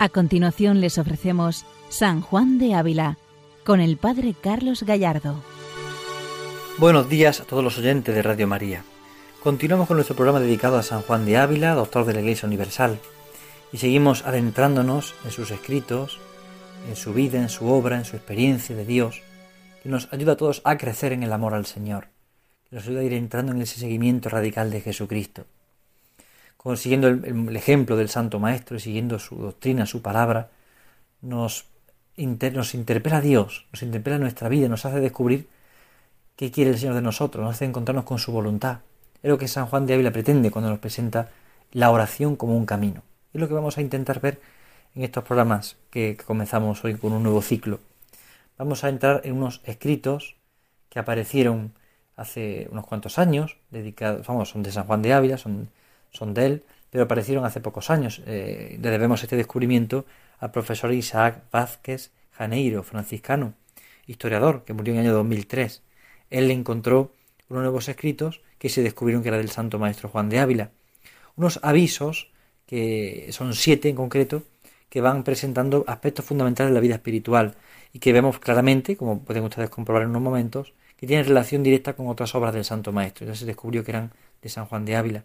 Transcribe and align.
A 0.00 0.08
continuación 0.08 0.80
les 0.80 0.96
ofrecemos 0.96 1.66
San 1.90 2.22
Juan 2.22 2.56
de 2.56 2.72
Ávila 2.72 3.18
con 3.66 3.82
el 3.82 3.98
Padre 3.98 4.32
Carlos 4.32 4.82
Gallardo. 4.82 5.42
Buenos 6.78 7.10
días 7.10 7.42
a 7.42 7.44
todos 7.44 7.62
los 7.62 7.76
oyentes 7.76 8.14
de 8.14 8.22
Radio 8.22 8.46
María. 8.46 8.82
Continuamos 9.42 9.88
con 9.88 9.98
nuestro 9.98 10.16
programa 10.16 10.40
dedicado 10.40 10.78
a 10.78 10.82
San 10.82 11.02
Juan 11.02 11.26
de 11.26 11.36
Ávila, 11.36 11.74
doctor 11.74 12.06
de 12.06 12.14
la 12.14 12.20
Iglesia 12.20 12.46
Universal, 12.46 12.98
y 13.74 13.76
seguimos 13.76 14.24
adentrándonos 14.24 15.14
en 15.26 15.32
sus 15.32 15.50
escritos, 15.50 16.18
en 16.88 16.96
su 16.96 17.12
vida, 17.12 17.38
en 17.38 17.50
su 17.50 17.68
obra, 17.68 17.98
en 17.98 18.06
su 18.06 18.16
experiencia 18.16 18.74
de 18.74 18.86
Dios, 18.86 19.20
que 19.82 19.90
nos 19.90 20.10
ayuda 20.14 20.32
a 20.32 20.36
todos 20.38 20.62
a 20.64 20.78
crecer 20.78 21.12
en 21.12 21.24
el 21.24 21.32
amor 21.34 21.52
al 21.52 21.66
Señor, 21.66 22.08
que 22.70 22.76
nos 22.76 22.86
ayuda 22.86 23.00
a 23.00 23.04
ir 23.04 23.12
entrando 23.12 23.52
en 23.52 23.60
ese 23.60 23.78
seguimiento 23.78 24.30
radical 24.30 24.70
de 24.70 24.80
Jesucristo 24.80 25.44
siguiendo 26.76 27.08
el, 27.08 27.56
ejemplo 27.56 27.96
del 27.96 28.08
Santo 28.08 28.38
Maestro 28.38 28.76
y 28.76 28.80
siguiendo 28.80 29.18
su 29.18 29.36
doctrina, 29.36 29.86
su 29.86 30.02
palabra, 30.02 30.50
nos, 31.22 31.66
nos 32.16 32.74
interpela 32.74 33.18
a 33.18 33.20
Dios, 33.20 33.66
nos 33.72 33.82
interpela 33.82 34.18
nuestra 34.18 34.48
vida, 34.48 34.68
nos 34.68 34.84
hace 34.84 35.00
descubrir 35.00 35.48
qué 36.36 36.50
quiere 36.50 36.70
el 36.70 36.78
Señor 36.78 36.94
de 36.94 37.02
nosotros, 37.02 37.44
nos 37.44 37.54
hace 37.54 37.64
encontrarnos 37.64 38.04
con 38.04 38.18
su 38.18 38.32
voluntad. 38.32 38.80
Es 39.22 39.30
lo 39.30 39.38
que 39.38 39.48
San 39.48 39.66
Juan 39.66 39.86
de 39.86 39.94
Ávila 39.94 40.12
pretende 40.12 40.50
cuando 40.50 40.70
nos 40.70 40.78
presenta 40.78 41.28
la 41.72 41.90
oración 41.90 42.36
como 42.36 42.56
un 42.56 42.66
camino. 42.66 43.02
Es 43.32 43.40
lo 43.40 43.48
que 43.48 43.54
vamos 43.54 43.78
a 43.78 43.82
intentar 43.82 44.20
ver 44.20 44.40
en 44.94 45.02
estos 45.02 45.24
programas 45.24 45.76
que, 45.90 46.16
comenzamos 46.16 46.84
hoy 46.84 46.94
con 46.96 47.12
un 47.12 47.22
nuevo 47.22 47.42
ciclo. 47.42 47.80
Vamos 48.58 48.84
a 48.84 48.88
entrar 48.88 49.22
en 49.24 49.36
unos 49.36 49.60
escritos 49.64 50.36
que 50.88 50.98
aparecieron 50.98 51.72
hace 52.16 52.68
unos 52.70 52.86
cuantos 52.86 53.18
años, 53.18 53.56
dedicados, 53.70 54.26
vamos, 54.26 54.50
son 54.50 54.62
de 54.62 54.72
San 54.72 54.84
Juan 54.84 55.00
de 55.00 55.14
Ávila, 55.14 55.38
son 55.38 55.70
son 56.10 56.34
de 56.34 56.46
él, 56.46 56.64
pero 56.90 57.04
aparecieron 57.04 57.44
hace 57.44 57.60
pocos 57.60 57.90
años. 57.90 58.22
Eh, 58.26 58.78
le 58.80 58.90
debemos 58.90 59.22
este 59.22 59.36
descubrimiento 59.36 60.06
al 60.38 60.50
profesor 60.50 60.92
Isaac 60.92 61.44
Vázquez 61.52 62.10
Janeiro, 62.32 62.82
franciscano, 62.82 63.54
historiador, 64.06 64.64
que 64.64 64.72
murió 64.72 64.94
en 64.94 65.00
el 65.00 65.06
año 65.06 65.14
2003. 65.14 65.82
Él 66.30 66.48
le 66.48 66.54
encontró 66.54 67.12
unos 67.48 67.62
nuevos 67.62 67.88
escritos 67.88 68.40
que 68.58 68.68
se 68.68 68.82
descubrieron 68.82 69.22
que 69.22 69.28
era 69.28 69.38
del 69.38 69.50
santo 69.50 69.78
maestro 69.78 70.08
Juan 70.08 70.28
de 70.28 70.38
Ávila. 70.38 70.70
Unos 71.36 71.60
avisos, 71.62 72.30
que 72.66 73.28
son 73.32 73.54
siete 73.54 73.88
en 73.88 73.96
concreto, 73.96 74.42
que 74.88 75.00
van 75.00 75.22
presentando 75.22 75.84
aspectos 75.86 76.24
fundamentales 76.24 76.70
de 76.70 76.74
la 76.74 76.80
vida 76.80 76.94
espiritual 76.96 77.54
y 77.92 77.98
que 77.98 78.12
vemos 78.12 78.38
claramente, 78.38 78.96
como 78.96 79.20
pueden 79.20 79.44
ustedes 79.44 79.70
comprobar 79.70 80.02
en 80.02 80.10
unos 80.10 80.22
momentos, 80.22 80.74
que 80.96 81.06
tienen 81.06 81.26
relación 81.26 81.62
directa 81.62 81.94
con 81.94 82.08
otras 82.08 82.34
obras 82.34 82.52
del 82.52 82.64
Santo 82.64 82.92
Maestro. 82.92 83.26
Ya 83.26 83.34
se 83.34 83.46
descubrió 83.46 83.84
que 83.84 83.92
eran 83.92 84.12
de 84.42 84.48
San 84.48 84.66
Juan 84.66 84.84
de 84.84 84.96
Ávila. 84.96 85.24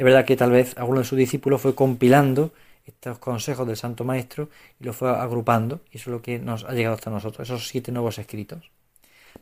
Es 0.00 0.04
verdad 0.04 0.24
que 0.24 0.34
tal 0.34 0.50
vez 0.50 0.78
alguno 0.78 1.00
de 1.00 1.04
sus 1.04 1.18
discípulos 1.18 1.60
fue 1.60 1.74
compilando 1.74 2.54
estos 2.86 3.18
consejos 3.18 3.66
del 3.66 3.76
Santo 3.76 4.02
Maestro 4.02 4.48
y 4.80 4.84
los 4.84 4.96
fue 4.96 5.10
agrupando, 5.10 5.82
y 5.92 5.98
eso 5.98 6.08
es 6.08 6.14
lo 6.14 6.22
que 6.22 6.38
nos 6.38 6.64
ha 6.64 6.72
llegado 6.72 6.94
hasta 6.94 7.10
nosotros, 7.10 7.46
esos 7.46 7.68
siete 7.68 7.92
nuevos 7.92 8.18
escritos. 8.18 8.70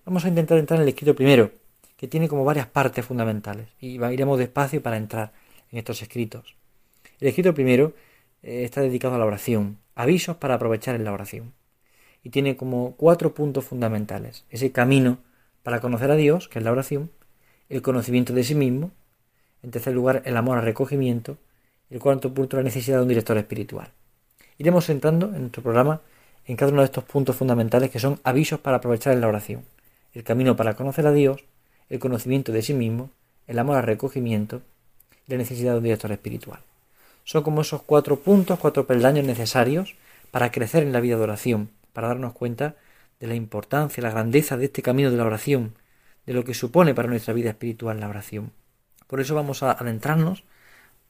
Vamos 0.05 0.25
a 0.25 0.28
intentar 0.28 0.59
entrar 0.59 0.78
en 0.78 0.83
el 0.83 0.89
escrito 0.89 1.15
primero, 1.15 1.53
que 1.97 2.09
tiene 2.09 2.27
como 2.27 2.45
varias 2.45 2.67
partes 2.67 3.06
fundamentales, 3.06 3.69
y 3.78 4.05
iremos 4.05 4.37
despacio 4.37 4.83
para 4.83 4.97
entrar 4.97 5.33
en 5.70 5.78
estos 5.78 6.03
escritos. 6.03 6.56
El 7.20 7.28
escrito 7.28 7.55
primero 7.55 7.93
eh, 8.43 8.65
está 8.65 8.81
dedicado 8.81 9.15
a 9.15 9.19
la 9.19 9.27
oración, 9.27 9.78
avisos 9.94 10.38
para 10.38 10.55
aprovechar 10.55 10.97
en 10.97 11.05
la 11.05 11.12
oración, 11.12 11.53
y 12.25 12.31
tiene 12.31 12.56
como 12.56 12.97
cuatro 12.97 13.32
puntos 13.32 13.65
fundamentales, 13.65 14.44
ese 14.50 14.72
camino 14.72 15.19
para 15.62 15.81
conocer 15.81 16.11
a 16.11 16.16
Dios, 16.16 16.49
que 16.49 16.59
es 16.59 16.65
la 16.65 16.72
oración, 16.72 17.12
el 17.69 17.81
conocimiento 17.81 18.32
de 18.32 18.43
sí 18.43 18.56
mismo, 18.56 18.91
en 19.62 19.70
tercer 19.70 19.94
lugar, 19.94 20.22
el 20.24 20.36
amor 20.36 20.58
al 20.58 20.64
recogimiento. 20.64 21.36
Y 21.91 21.94
el 21.94 22.00
cuarto 22.00 22.32
punto, 22.34 22.56
la 22.56 22.62
necesidad 22.62 22.98
de 22.98 23.02
un 23.02 23.08
director 23.08 23.36
espiritual. 23.38 23.91
Iremos 24.58 24.88
entrando 24.91 25.26
en 25.34 25.42
nuestro 25.42 25.62
programa 25.62 26.00
en 26.46 26.56
cada 26.56 26.72
uno 26.72 26.80
de 26.80 26.86
estos 26.86 27.04
puntos 27.04 27.36
fundamentales 27.36 27.91
que 27.91 28.00
son 28.00 28.19
avisos 28.24 28.58
para 28.60 28.78
aprovechar 28.78 29.12
en 29.12 29.20
la 29.20 29.28
oración. 29.28 29.64
El 30.14 30.24
camino 30.24 30.56
para 30.56 30.74
conocer 30.74 31.06
a 31.06 31.12
Dios, 31.12 31.44
el 31.91 31.98
conocimiento 31.98 32.52
de 32.52 32.62
sí 32.62 32.74
mismo, 32.74 33.10
el 33.46 33.58
amor 33.58 33.76
al 33.76 33.84
recogimiento 33.84 34.62
y 35.26 35.32
la 35.32 35.38
necesidad 35.38 35.72
de 35.72 35.78
un 35.78 35.84
director 35.84 36.10
espiritual. 36.10 36.60
Son 37.25 37.42
como 37.42 37.60
esos 37.60 37.82
cuatro 37.82 38.19
puntos, 38.20 38.58
cuatro 38.58 38.86
peldaños 38.86 39.26
necesarios 39.26 39.94
para 40.30 40.50
crecer 40.50 40.82
en 40.82 40.92
la 40.92 41.00
vida 41.00 41.16
de 41.16 41.22
oración, 41.22 41.70
para 41.92 42.08
darnos 42.08 42.32
cuenta 42.32 42.76
de 43.20 43.26
la 43.26 43.34
importancia, 43.34 44.02
la 44.02 44.10
grandeza 44.10 44.56
de 44.56 44.66
este 44.66 44.82
camino 44.82 45.10
de 45.10 45.16
la 45.16 45.25
oración, 45.25 45.75
de 46.26 46.32
lo 46.32 46.44
que 46.44 46.54
supone 46.54 46.94
para 46.94 47.08
nuestra 47.08 47.34
vida 47.34 47.50
espiritual 47.50 48.00
la 48.00 48.08
oración. 48.08 48.52
Por 49.08 49.20
eso 49.20 49.34
vamos 49.34 49.64
a 49.64 49.72
adentrarnos 49.72 50.44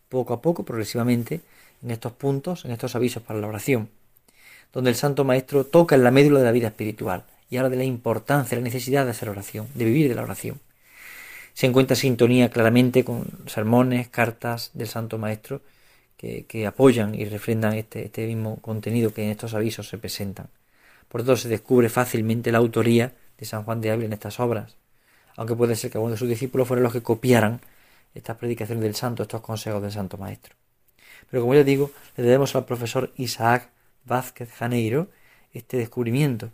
poco 0.09 0.33
a 0.33 0.41
poco, 0.41 0.65
progresivamente, 0.65 1.43
en 1.83 1.91
estos 1.91 2.13
puntos, 2.13 2.65
en 2.65 2.71
estos 2.71 2.97
avisos 2.97 3.23
para 3.23 3.39
la 3.39 3.47
oración, 3.47 3.91
donde 4.73 4.91
el 4.91 4.97
Santo 4.97 5.25
Maestro 5.25 5.65
toca 5.65 5.95
en 5.95 6.05
la 6.05 6.11
médula 6.11 6.39
de 6.39 6.47
la 6.47 6.53
vida 6.53 6.69
espiritual 6.69 7.25
y 7.51 7.57
habla 7.57 7.71
de 7.71 7.77
la 7.77 7.85
importancia, 7.85 8.57
la 8.57 8.65
necesidad 8.65 9.05
de 9.05 9.11
hacer 9.11 9.29
oración, 9.29 9.69
de 9.75 9.85
vivir 9.85 10.09
de 10.09 10.15
la 10.15 10.23
oración. 10.23 10.61
Se 11.55 11.67
encuentra 11.67 11.97
sintonía 11.97 12.51
claramente 12.51 13.05
con 13.05 13.27
sermones, 13.47 14.09
cartas 14.09 14.71
del 14.75 14.89
Santo 14.89 15.19
Maestro 15.19 15.61
que, 16.17 16.67
apoyan 16.67 17.15
y 17.15 17.25
refrendan 17.25 17.75
este, 17.75 18.05
este 18.05 18.27
mismo 18.27 18.61
contenido 18.61 19.13
que 19.13 19.25
en 19.25 19.31
estos 19.31 19.55
avisos 19.55 19.89
se 19.89 19.99
presentan. 19.99 20.49
Por 21.09 21.21
eso 21.21 21.37
se 21.37 21.49
descubre 21.49 21.89
fácilmente 21.89 22.53
la 22.53 22.59
autoría 22.59 23.13
de 23.39 23.47
San 23.47 23.63
Juan 23.65 23.81
de 23.81 23.91
Ávila 23.91 24.07
en 24.07 24.13
estas 24.13 24.41
obras, 24.41 24.77
aunque 25.37 25.55
puede 25.55 25.77
ser 25.77 25.91
que 25.91 25.99
algunos 25.99 26.17
de 26.17 26.19
sus 26.19 26.29
discípulos 26.29 26.69
fueran 26.69 26.83
los 26.83 26.93
que 26.93 27.03
copiaran 27.03 27.61
estas 28.19 28.37
predicaciones 28.37 28.83
del 28.83 28.95
santo, 28.95 29.23
estos 29.23 29.41
consejos 29.41 29.81
del 29.83 29.93
santo 29.93 30.19
maestro. 30.19 30.55
Pero 31.31 31.43
como 31.43 31.55
ya 31.55 31.65
digo, 31.65 31.91
le 32.17 32.25
debemos 32.25 32.55
al 32.57 32.65
profesor 32.65 33.13
Isaac 33.17 33.71
Vázquez 34.05 34.51
Janeiro 34.53 35.09
este 35.53 35.77
descubrimiento 35.77 36.51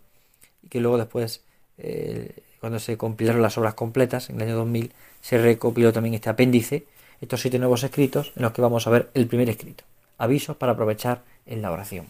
y 0.62 0.68
que 0.68 0.80
luego 0.80 0.98
después, 0.98 1.42
eh, 1.78 2.42
cuando 2.60 2.78
se 2.78 2.96
compilaron 2.96 3.42
las 3.42 3.58
obras 3.58 3.74
completas, 3.74 4.30
en 4.30 4.36
el 4.36 4.48
año 4.48 4.56
2000, 4.56 4.92
se 5.20 5.38
recopiló 5.38 5.92
también 5.92 6.14
este 6.14 6.30
apéndice, 6.30 6.86
estos 7.20 7.40
siete 7.40 7.58
nuevos 7.58 7.82
escritos, 7.82 8.32
en 8.36 8.42
los 8.42 8.52
que 8.52 8.62
vamos 8.62 8.86
a 8.86 8.90
ver 8.90 9.10
el 9.14 9.26
primer 9.26 9.48
escrito, 9.48 9.84
avisos 10.18 10.56
para 10.56 10.72
aprovechar 10.72 11.22
en 11.46 11.62
la 11.62 11.70
oración. 11.70 12.06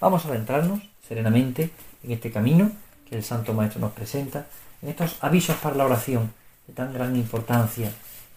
Vamos 0.00 0.24
a 0.24 0.28
adentrarnos 0.28 0.80
serenamente 1.06 1.70
en 2.02 2.12
este 2.12 2.30
camino 2.30 2.72
que 3.08 3.16
el 3.16 3.24
Santo 3.24 3.54
Maestro 3.54 3.80
nos 3.80 3.92
presenta, 3.92 4.46
en 4.82 4.90
estos 4.90 5.16
avisos 5.20 5.56
para 5.56 5.76
la 5.76 5.86
oración 5.86 6.32
de 6.66 6.74
tan 6.74 6.92
gran 6.92 7.16
importancia 7.16 7.92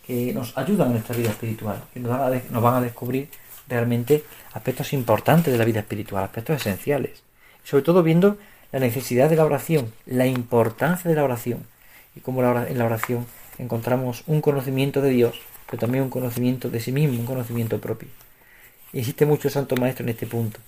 que 0.09 0.33
nos 0.33 0.57
ayudan 0.57 0.87
en 0.87 0.93
nuestra 0.93 1.15
vida 1.15 1.29
espiritual, 1.29 1.83
que 1.93 1.99
nos 1.99 2.09
van, 2.63 2.73
a 2.73 2.81
descubrir 2.81 3.29
realmente 3.67 4.23
aspectos 4.53 4.91
importantes 4.93 5.53
de 5.53 5.59
la 5.59 5.65
vida 5.65 5.81
espiritual, 5.81 6.23
aspectos 6.23 6.55
esenciales. 6.55 7.21
Sobre 7.63 7.83
todo 7.83 8.01
viendo 8.01 8.39
la 8.71 8.79
necesidad 8.79 9.29
de 9.29 9.35
la 9.35 9.45
oración, 9.45 9.93
la 10.07 10.25
importancia 10.25 11.07
de 11.07 11.15
la 11.15 11.23
oración 11.23 11.59
y 12.15 12.21
cómo 12.21 12.41
en 12.41 12.79
la 12.79 12.85
oración 12.85 13.27
encontramos 13.59 14.23
un 14.25 14.41
conocimiento 14.41 14.99
de 14.99 15.11
Dios, 15.11 15.39
pero 15.69 15.79
también 15.79 16.05
un 16.05 16.09
conocimiento 16.09 16.71
de 16.71 16.79
sí 16.79 16.91
mismo, 16.91 17.19
un 17.19 17.27
conocimiento 17.27 17.79
propio. 17.79 18.09
Insiste 18.93 19.27
mucho 19.27 19.51
Santo 19.51 19.75
Maestro 19.75 20.05
en 20.05 20.09
este 20.09 20.25
punto 20.25 20.59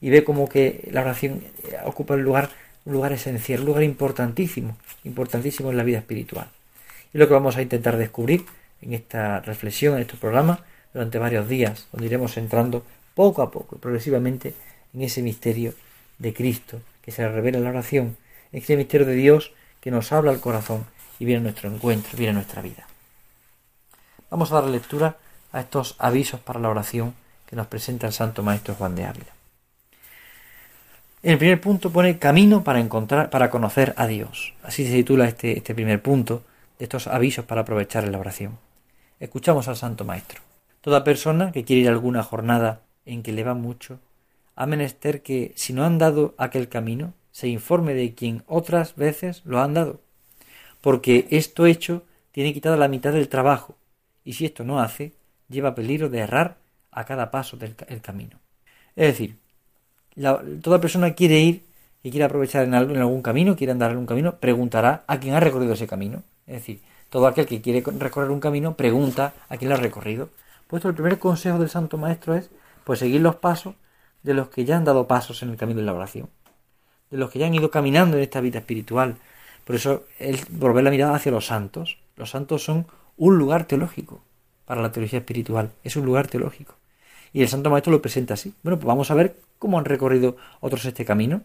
y 0.00 0.08
ve 0.08 0.24
como 0.24 0.48
que 0.48 0.88
la 0.90 1.02
oración 1.02 1.42
ocupa 1.84 2.14
el 2.14 2.22
lugar, 2.22 2.48
un 2.86 2.94
lugar 2.94 3.12
esencial, 3.12 3.60
un 3.60 3.66
lugar 3.66 3.82
importantísimo, 3.82 4.78
importantísimo 5.04 5.70
en 5.70 5.76
la 5.76 5.82
vida 5.82 5.98
espiritual. 5.98 6.48
Y 7.12 7.18
lo 7.18 7.28
que 7.28 7.34
vamos 7.34 7.58
a 7.58 7.62
intentar 7.62 7.98
descubrir 7.98 8.46
en 8.86 8.94
esta 8.94 9.40
reflexión, 9.40 9.96
en 9.96 10.02
estos 10.02 10.18
programas, 10.18 10.60
durante 10.92 11.18
varios 11.18 11.48
días, 11.48 11.88
donde 11.92 12.06
iremos 12.06 12.36
entrando 12.36 12.84
poco 13.14 13.42
a 13.42 13.50
poco 13.50 13.76
y 13.76 13.78
progresivamente 13.78 14.54
en 14.94 15.02
ese 15.02 15.22
misterio 15.22 15.74
de 16.18 16.32
Cristo 16.32 16.80
que 17.02 17.10
se 17.10 17.28
revela 17.28 17.58
en 17.58 17.64
la 17.64 17.70
oración, 17.70 18.16
en 18.52 18.62
ese 18.62 18.76
misterio 18.76 19.06
de 19.06 19.14
Dios 19.14 19.52
que 19.80 19.90
nos 19.90 20.12
habla 20.12 20.30
al 20.30 20.40
corazón 20.40 20.86
y 21.18 21.24
viene 21.24 21.40
a 21.40 21.42
nuestro 21.42 21.70
encuentro, 21.70 22.16
viene 22.16 22.30
a 22.30 22.34
nuestra 22.34 22.62
vida. 22.62 22.86
Vamos 24.30 24.50
a 24.50 24.56
dar 24.56 24.64
lectura 24.64 25.16
a 25.52 25.60
estos 25.60 25.96
avisos 25.98 26.40
para 26.40 26.60
la 26.60 26.68
oración 26.68 27.14
que 27.46 27.56
nos 27.56 27.66
presenta 27.66 28.06
el 28.06 28.12
Santo 28.12 28.42
Maestro 28.42 28.74
Juan 28.74 28.94
de 28.94 29.04
Ávila. 29.04 29.32
En 31.22 31.32
el 31.32 31.38
primer 31.38 31.60
punto 31.60 31.90
pone 31.90 32.18
camino 32.18 32.62
para 32.62 32.80
encontrar, 32.80 33.30
para 33.30 33.50
conocer 33.50 33.94
a 33.96 34.06
Dios. 34.06 34.54
Así 34.62 34.86
se 34.86 34.92
titula 34.92 35.26
este, 35.26 35.56
este 35.58 35.74
primer 35.74 36.00
punto 36.00 36.42
de 36.78 36.84
estos 36.84 37.06
avisos 37.06 37.44
para 37.44 37.62
aprovechar 37.62 38.04
en 38.04 38.12
la 38.12 38.18
oración. 38.18 38.65
Escuchamos 39.18 39.66
al 39.68 39.76
Santo 39.76 40.04
Maestro. 40.04 40.42
Toda 40.82 41.02
persona 41.02 41.50
que 41.50 41.64
quiere 41.64 41.82
ir 41.82 41.88
a 41.88 41.92
alguna 41.92 42.22
jornada 42.22 42.82
en 43.06 43.22
que 43.22 43.32
le 43.32 43.44
va 43.44 43.54
mucho, 43.54 43.98
ha 44.54 44.66
menester 44.66 45.22
que, 45.22 45.52
si 45.56 45.72
no 45.72 45.84
han 45.84 45.96
dado 45.96 46.34
aquel 46.36 46.68
camino, 46.68 47.14
se 47.30 47.48
informe 47.48 47.94
de 47.94 48.14
quien 48.14 48.42
otras 48.46 48.94
veces 48.94 49.42
lo 49.46 49.60
han 49.60 49.72
dado, 49.72 50.00
porque 50.82 51.26
esto 51.30 51.64
hecho 51.64 52.02
tiene 52.30 52.52
quitada 52.52 52.76
la 52.76 52.88
mitad 52.88 53.12
del 53.12 53.28
trabajo, 53.28 53.76
y 54.22 54.34
si 54.34 54.44
esto 54.44 54.64
no 54.64 54.80
hace, 54.80 55.14
lleva 55.48 55.74
peligro 55.74 56.10
de 56.10 56.18
errar 56.18 56.58
a 56.90 57.04
cada 57.04 57.30
paso 57.30 57.56
del 57.56 57.74
camino. 58.02 58.38
Es 58.96 59.06
decir, 59.08 59.36
toda 60.62 60.80
persona 60.80 61.14
quiere 61.14 61.40
ir 61.40 61.64
y 62.02 62.10
quiere 62.10 62.24
aprovechar 62.24 62.64
en, 62.64 62.74
en 62.74 62.98
algún 62.98 63.22
camino, 63.22 63.56
quiere 63.56 63.72
andar 63.72 63.90
en 63.90 63.92
algún 63.92 64.06
camino, 64.06 64.36
preguntará 64.36 65.04
a 65.06 65.18
quien 65.18 65.34
ha 65.34 65.40
recorrido 65.40 65.72
ese 65.72 65.86
camino. 65.86 66.22
Es 66.46 66.56
decir, 66.56 66.80
todo 67.16 67.28
aquel 67.28 67.46
que 67.46 67.62
quiere 67.62 67.82
recorrer 67.98 68.30
un 68.30 68.40
camino 68.40 68.76
pregunta 68.76 69.32
a 69.48 69.56
quién 69.56 69.70
lo 69.70 69.76
ha 69.76 69.80
recorrido. 69.80 70.28
Puesto 70.66 70.90
el 70.90 70.94
primer 70.94 71.18
consejo 71.18 71.58
del 71.58 71.70
Santo 71.70 71.96
Maestro 71.96 72.34
es 72.34 72.50
Pues 72.84 72.98
seguir 72.98 73.22
los 73.22 73.36
pasos 73.36 73.74
de 74.22 74.34
los 74.34 74.50
que 74.50 74.66
ya 74.66 74.76
han 74.76 74.84
dado 74.84 75.06
pasos 75.06 75.42
en 75.42 75.48
el 75.48 75.56
camino 75.56 75.80
de 75.80 75.86
la 75.86 75.94
oración, 75.94 76.28
de 77.10 77.16
los 77.16 77.30
que 77.30 77.38
ya 77.38 77.46
han 77.46 77.54
ido 77.54 77.70
caminando 77.70 78.18
en 78.18 78.22
esta 78.22 78.42
vida 78.42 78.58
espiritual. 78.58 79.16
Por 79.64 79.76
eso 79.76 80.04
el 80.18 80.38
volver 80.50 80.84
la 80.84 80.90
mirada 80.90 81.14
hacia 81.14 81.32
los 81.32 81.46
santos. 81.46 81.96
Los 82.16 82.28
santos 82.32 82.62
son 82.62 82.86
un 83.16 83.38
lugar 83.38 83.64
teológico 83.64 84.20
para 84.66 84.82
la 84.82 84.92
teología 84.92 85.20
espiritual, 85.20 85.72
es 85.84 85.96
un 85.96 86.04
lugar 86.04 86.26
teológico. 86.26 86.74
Y 87.32 87.40
el 87.40 87.48
Santo 87.48 87.70
Maestro 87.70 87.92
lo 87.92 88.02
presenta 88.02 88.34
así. 88.34 88.52
Bueno, 88.62 88.76
pues 88.76 88.88
vamos 88.88 89.10
a 89.10 89.14
ver 89.14 89.36
cómo 89.58 89.78
han 89.78 89.86
recorrido 89.86 90.36
otros 90.60 90.84
este 90.84 91.06
camino, 91.06 91.44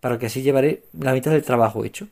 para 0.00 0.18
que 0.18 0.26
así 0.26 0.42
llevaré 0.42 0.82
la 0.98 1.12
mitad 1.12 1.30
del 1.30 1.44
trabajo 1.44 1.84
hecho. 1.84 2.08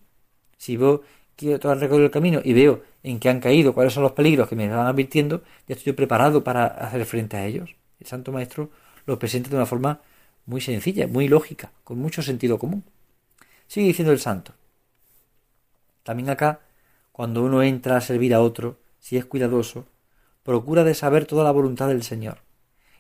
Si 0.59 0.77
veo 0.77 1.03
que 1.39 1.55
otros 1.55 1.73
han 1.73 1.79
recorrido 1.79 2.07
el 2.07 2.11
camino 2.11 2.41
y 2.43 2.53
veo 2.53 2.83
en 3.05 3.21
qué 3.21 3.29
han 3.29 3.39
caído, 3.39 3.73
cuáles 3.73 3.93
son 3.93 4.03
los 4.03 4.11
peligros 4.11 4.49
que 4.49 4.57
me 4.57 4.69
van 4.69 4.89
advirtiendo, 4.89 5.45
ya 5.69 5.77
estoy 5.77 5.93
preparado 5.93 6.43
para 6.43 6.67
hacer 6.67 7.05
frente 7.05 7.37
a 7.37 7.47
ellos. 7.47 7.77
El 8.01 8.09
Santo 8.09 8.33
Maestro 8.33 8.71
lo 9.07 9.21
presenta 9.21 9.49
de 9.49 9.55
una 9.55 9.65
forma 9.65 10.01
muy 10.47 10.61
sencilla, 10.61 11.07
muy 11.07 11.29
lógica, 11.29 11.71
con 11.85 11.99
mucho 12.01 12.23
sentido 12.23 12.59
común. 12.59 12.83
Sigue 13.69 13.87
diciendo 13.87 14.11
el 14.11 14.19
santo. 14.19 14.53
También 16.03 16.29
acá, 16.29 16.59
cuando 17.13 17.45
uno 17.45 17.63
entra 17.63 17.97
a 17.97 18.01
servir 18.01 18.35
a 18.35 18.41
otro, 18.41 18.77
si 18.99 19.17
es 19.17 19.25
cuidadoso, 19.25 19.87
procura 20.43 20.83
de 20.83 20.95
saber 20.95 21.25
toda 21.25 21.45
la 21.45 21.53
voluntad 21.53 21.87
del 21.87 22.03
Señor. 22.03 22.39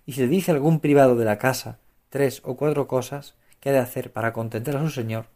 Y 0.07 0.13
si 0.13 0.21
le 0.21 0.29
dice 0.29 0.53
a 0.53 0.55
algún 0.55 0.79
privado 0.79 1.17
de 1.17 1.25
la 1.25 1.39
casa 1.39 1.81
tres 2.09 2.41
o 2.45 2.57
cuatro 2.57 2.87
cosas 2.87 3.35
que 3.59 3.71
ha 3.71 3.73
de 3.73 3.81
hacer 3.81 4.13
para 4.13 4.33
contentar 4.33 4.77
a 4.77 4.81
su 4.83 4.91
Señor, 4.91 5.27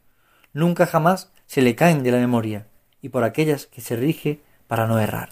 nunca 0.52 0.86
jamás 0.86 1.32
se 1.48 1.62
le 1.62 1.74
caen 1.74 2.04
de 2.04 2.12
la 2.12 2.18
memoria, 2.18 2.68
y 3.02 3.10
por 3.10 3.24
aquellas 3.24 3.66
que 3.66 3.80
se 3.80 3.96
rige 3.96 4.40
para 4.68 4.86
no 4.86 4.98
errar. 4.98 5.30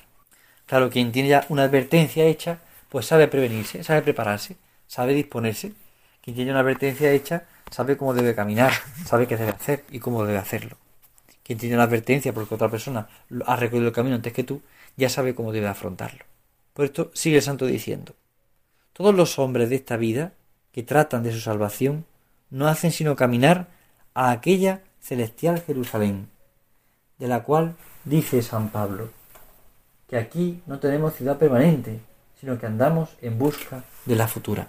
Claro, 0.66 0.90
quien 0.90 1.12
tiene 1.12 1.30
ya 1.30 1.46
una 1.48 1.62
advertencia 1.64 2.24
hecha, 2.24 2.58
pues 2.90 3.06
sabe 3.06 3.28
prevenirse, 3.28 3.82
sabe 3.82 4.02
prepararse, 4.02 4.56
sabe 4.86 5.14
disponerse. 5.14 5.72
Quien 6.20 6.36
tiene 6.36 6.50
una 6.50 6.60
advertencia 6.60 7.10
hecha, 7.12 7.44
sabe 7.70 7.96
cómo 7.96 8.12
debe 8.12 8.34
caminar, 8.34 8.72
sabe 9.06 9.26
qué 9.26 9.36
debe 9.36 9.50
hacer 9.50 9.84
y 9.90 10.00
cómo 10.00 10.24
debe 10.24 10.38
hacerlo. 10.38 10.76
Quien 11.42 11.58
tiene 11.58 11.76
una 11.76 11.84
advertencia 11.84 12.32
porque 12.32 12.54
otra 12.54 12.68
persona 12.68 13.08
ha 13.46 13.56
recorrido 13.56 13.88
el 13.88 13.94
camino 13.94 14.16
antes 14.16 14.32
que 14.32 14.44
tú, 14.44 14.62
ya 14.96 15.08
sabe 15.08 15.34
cómo 15.34 15.52
debe 15.52 15.68
afrontarlo. 15.68 16.24
Por 16.74 16.84
esto 16.84 17.10
sigue 17.14 17.36
el 17.36 17.42
santo 17.42 17.66
diciendo, 17.66 18.14
todos 18.92 19.14
los 19.14 19.38
hombres 19.38 19.70
de 19.70 19.76
esta 19.76 19.96
vida 19.96 20.32
que 20.72 20.82
tratan 20.82 21.22
de 21.22 21.32
su 21.32 21.40
salvación 21.40 22.04
no 22.50 22.68
hacen 22.68 22.92
sino 22.92 23.16
caminar 23.16 23.68
a 24.14 24.30
aquella 24.30 24.82
celestial 25.00 25.62
Jerusalén, 25.62 26.28
de 27.20 27.28
la 27.28 27.44
cual 27.44 27.76
dice 28.04 28.42
San 28.42 28.70
Pablo, 28.70 29.10
que 30.08 30.16
aquí 30.16 30.62
no 30.66 30.80
tenemos 30.80 31.14
ciudad 31.14 31.38
permanente, 31.38 32.00
sino 32.40 32.58
que 32.58 32.66
andamos 32.66 33.10
en 33.20 33.38
busca 33.38 33.84
de 34.06 34.16
la 34.16 34.26
futura, 34.26 34.68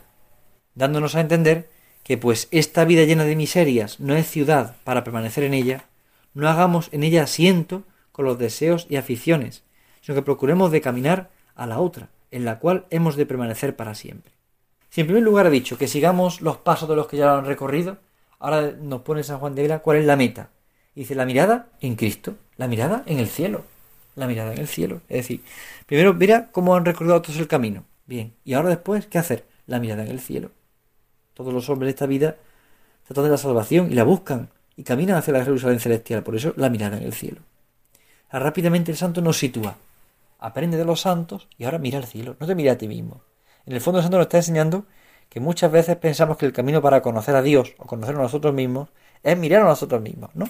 dándonos 0.76 1.16
a 1.16 1.22
entender 1.22 1.70
que 2.04 2.18
pues 2.18 2.48
esta 2.52 2.86
vida 2.86 3.06
llena 3.06 3.24
de 3.24 3.36
miserias 3.36 4.00
no 4.00 4.16
es 4.16 4.30
ciudad 4.30 4.76
para 4.84 5.04
permanecer 5.04 5.46
en 5.46 5.54
ella, 5.54 5.86
no 6.34 6.50
hagamos 6.50 6.90
en 6.92 7.04
ella 7.04 7.24
asiento 7.24 7.84
con 8.12 8.26
los 8.26 8.38
deseos 8.38 8.86
y 8.90 8.98
aficiones, 8.98 9.64
sino 10.02 10.16
que 10.16 10.22
procuremos 10.22 10.72
de 10.72 10.82
caminar 10.82 11.30
a 11.56 11.66
la 11.66 11.80
otra, 11.80 12.10
en 12.32 12.44
la 12.44 12.60
cual 12.60 12.86
hemos 12.90 13.16
de 13.16 13.26
permanecer 13.26 13.76
para 13.76 13.96
siempre. 13.96 14.34
Si 14.90 15.02
en 15.02 15.08
primer 15.08 15.24
lugar 15.24 15.46
ha 15.46 15.52
dicho 15.52 15.78
que 15.78 15.88
sigamos 15.88 16.42
los 16.42 16.58
pasos 16.58 16.90
de 16.90 16.98
los 16.98 17.08
que 17.08 17.16
ya 17.16 17.28
lo 17.28 17.38
han 17.38 17.46
recorrido, 17.46 17.98
ahora 18.40 18.72
nos 18.72 19.02
pone 19.02 19.24
San 19.24 19.40
Juan 19.40 19.56
de 19.56 19.62
Vela 19.62 19.80
cuál 19.80 19.98
es 19.98 20.06
la 20.06 20.18
meta. 20.18 20.50
Dice 20.96 21.16
la 21.16 21.26
mirada 21.26 21.68
en 21.82 21.96
Cristo, 21.96 22.36
la 22.58 22.68
mirada 22.68 23.04
en 23.06 23.20
el 23.20 23.28
cielo, 23.28 23.66
la 24.16 24.28
mirada 24.28 24.54
en 24.54 24.60
el 24.60 24.68
cielo. 24.68 25.02
Es 25.10 25.18
decir, 25.18 25.44
primero 25.86 26.14
mira 26.14 26.50
cómo 26.52 26.76
han 26.76 26.86
recorrido 26.86 27.22
todos 27.22 27.38
el 27.38 27.48
camino. 27.48 27.86
Bien, 28.06 28.34
y 28.44 28.54
ahora 28.54 28.70
después, 28.70 29.08
¿qué 29.08 29.18
hacer? 29.18 29.46
La 29.68 29.80
mirada 29.80 30.04
en 30.04 30.10
el 30.10 30.20
cielo. 30.20 30.52
Todos 31.34 31.54
los 31.54 31.70
hombres 31.70 31.88
de 31.88 31.92
esta 31.92 32.06
vida 32.06 32.36
tratan 33.06 33.26
de 33.26 33.30
la 33.32 33.38
salvación 33.38 33.92
y 33.92 33.96
la 33.96 34.04
buscan 34.04 34.50
y 34.76 34.84
caminan 34.84 35.18
hacia 35.18 35.34
la 35.34 35.44
Jerusalén 35.44 35.80
celestial. 35.80 36.24
Por 36.24 36.36
eso 36.36 36.54
la 36.58 36.70
mirada 36.70 36.98
en 36.98 37.04
el 37.04 37.14
cielo. 37.14 37.42
rápidamente 38.32 38.92
el 38.92 38.98
santo 38.98 39.22
nos 39.22 39.38
sitúa 39.38 39.78
aprende 40.42 40.76
de 40.76 40.84
los 40.84 41.02
santos 41.02 41.48
y 41.58 41.64
ahora 41.64 41.78
mira 41.78 42.00
al 42.00 42.06
cielo, 42.06 42.36
no 42.40 42.48
te 42.48 42.56
mira 42.56 42.74
a 42.74 42.78
ti 42.78 42.88
mismo. 42.88 43.22
En 43.66 43.74
el 43.74 43.80
fondo 43.80 44.00
el 44.00 44.04
santo 44.04 44.18
nos 44.18 44.26
está 44.26 44.38
enseñando 44.38 44.86
que 45.30 45.40
muchas 45.40 45.72
veces 45.72 45.96
pensamos 45.96 46.36
que 46.36 46.46
el 46.46 46.52
camino 46.52 46.82
para 46.82 47.02
conocer 47.02 47.36
a 47.36 47.42
Dios 47.42 47.74
o 47.78 47.86
conocer 47.86 48.16
a 48.16 48.20
nosotros 48.20 48.54
mismos 48.54 48.90
es 49.24 49.38
mirar 49.38 49.62
a 49.62 49.66
nosotros 49.66 50.02
mismos, 50.02 50.32
¿no? 50.34 50.50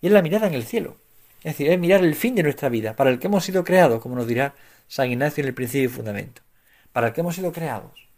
Y 0.00 0.08
es 0.08 0.12
la 0.12 0.22
mirada 0.22 0.46
en 0.46 0.54
el 0.54 0.64
cielo. 0.64 0.96
Es 1.38 1.52
decir, 1.52 1.70
es 1.70 1.78
mirar 1.78 2.04
el 2.04 2.14
fin 2.14 2.34
de 2.34 2.42
nuestra 2.42 2.68
vida, 2.68 2.96
para 2.96 3.10
el 3.10 3.18
que 3.18 3.28
hemos 3.28 3.44
sido 3.44 3.64
creados, 3.64 4.00
como 4.00 4.16
nos 4.16 4.26
dirá 4.26 4.54
San 4.88 5.10
Ignacio 5.10 5.42
en 5.42 5.48
el 5.48 5.54
principio 5.54 5.84
y 5.84 5.88
fundamento. 5.88 6.42
Para 6.92 7.08
el 7.08 7.12
que 7.12 7.20
hemos 7.20 7.36
sido 7.36 7.52
creados. 7.52 8.08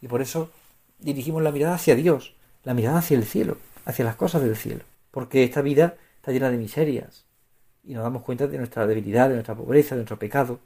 Y 0.00 0.08
por 0.08 0.20
eso 0.20 0.50
dirigimos 0.98 1.42
la 1.42 1.52
mirada 1.52 1.74
hacia 1.74 1.94
Dios, 1.94 2.34
la 2.64 2.74
mirada 2.74 2.98
hacia 2.98 3.16
el 3.16 3.24
cielo, 3.24 3.58
hacia 3.84 4.04
las 4.04 4.16
cosas 4.16 4.42
del 4.42 4.56
cielo. 4.56 4.84
Porque 5.10 5.44
esta 5.44 5.62
vida 5.62 5.96
está 6.16 6.32
llena 6.32 6.50
de 6.50 6.58
miserias, 6.58 7.24
y 7.84 7.94
nos 7.94 8.02
damos 8.02 8.22
cuenta 8.22 8.46
de 8.46 8.58
nuestra 8.58 8.86
debilidad, 8.86 9.28
de 9.28 9.34
nuestra 9.34 9.54
pobreza, 9.54 9.94
de 9.94 10.00
nuestro 10.00 10.18
pecado. 10.18 10.58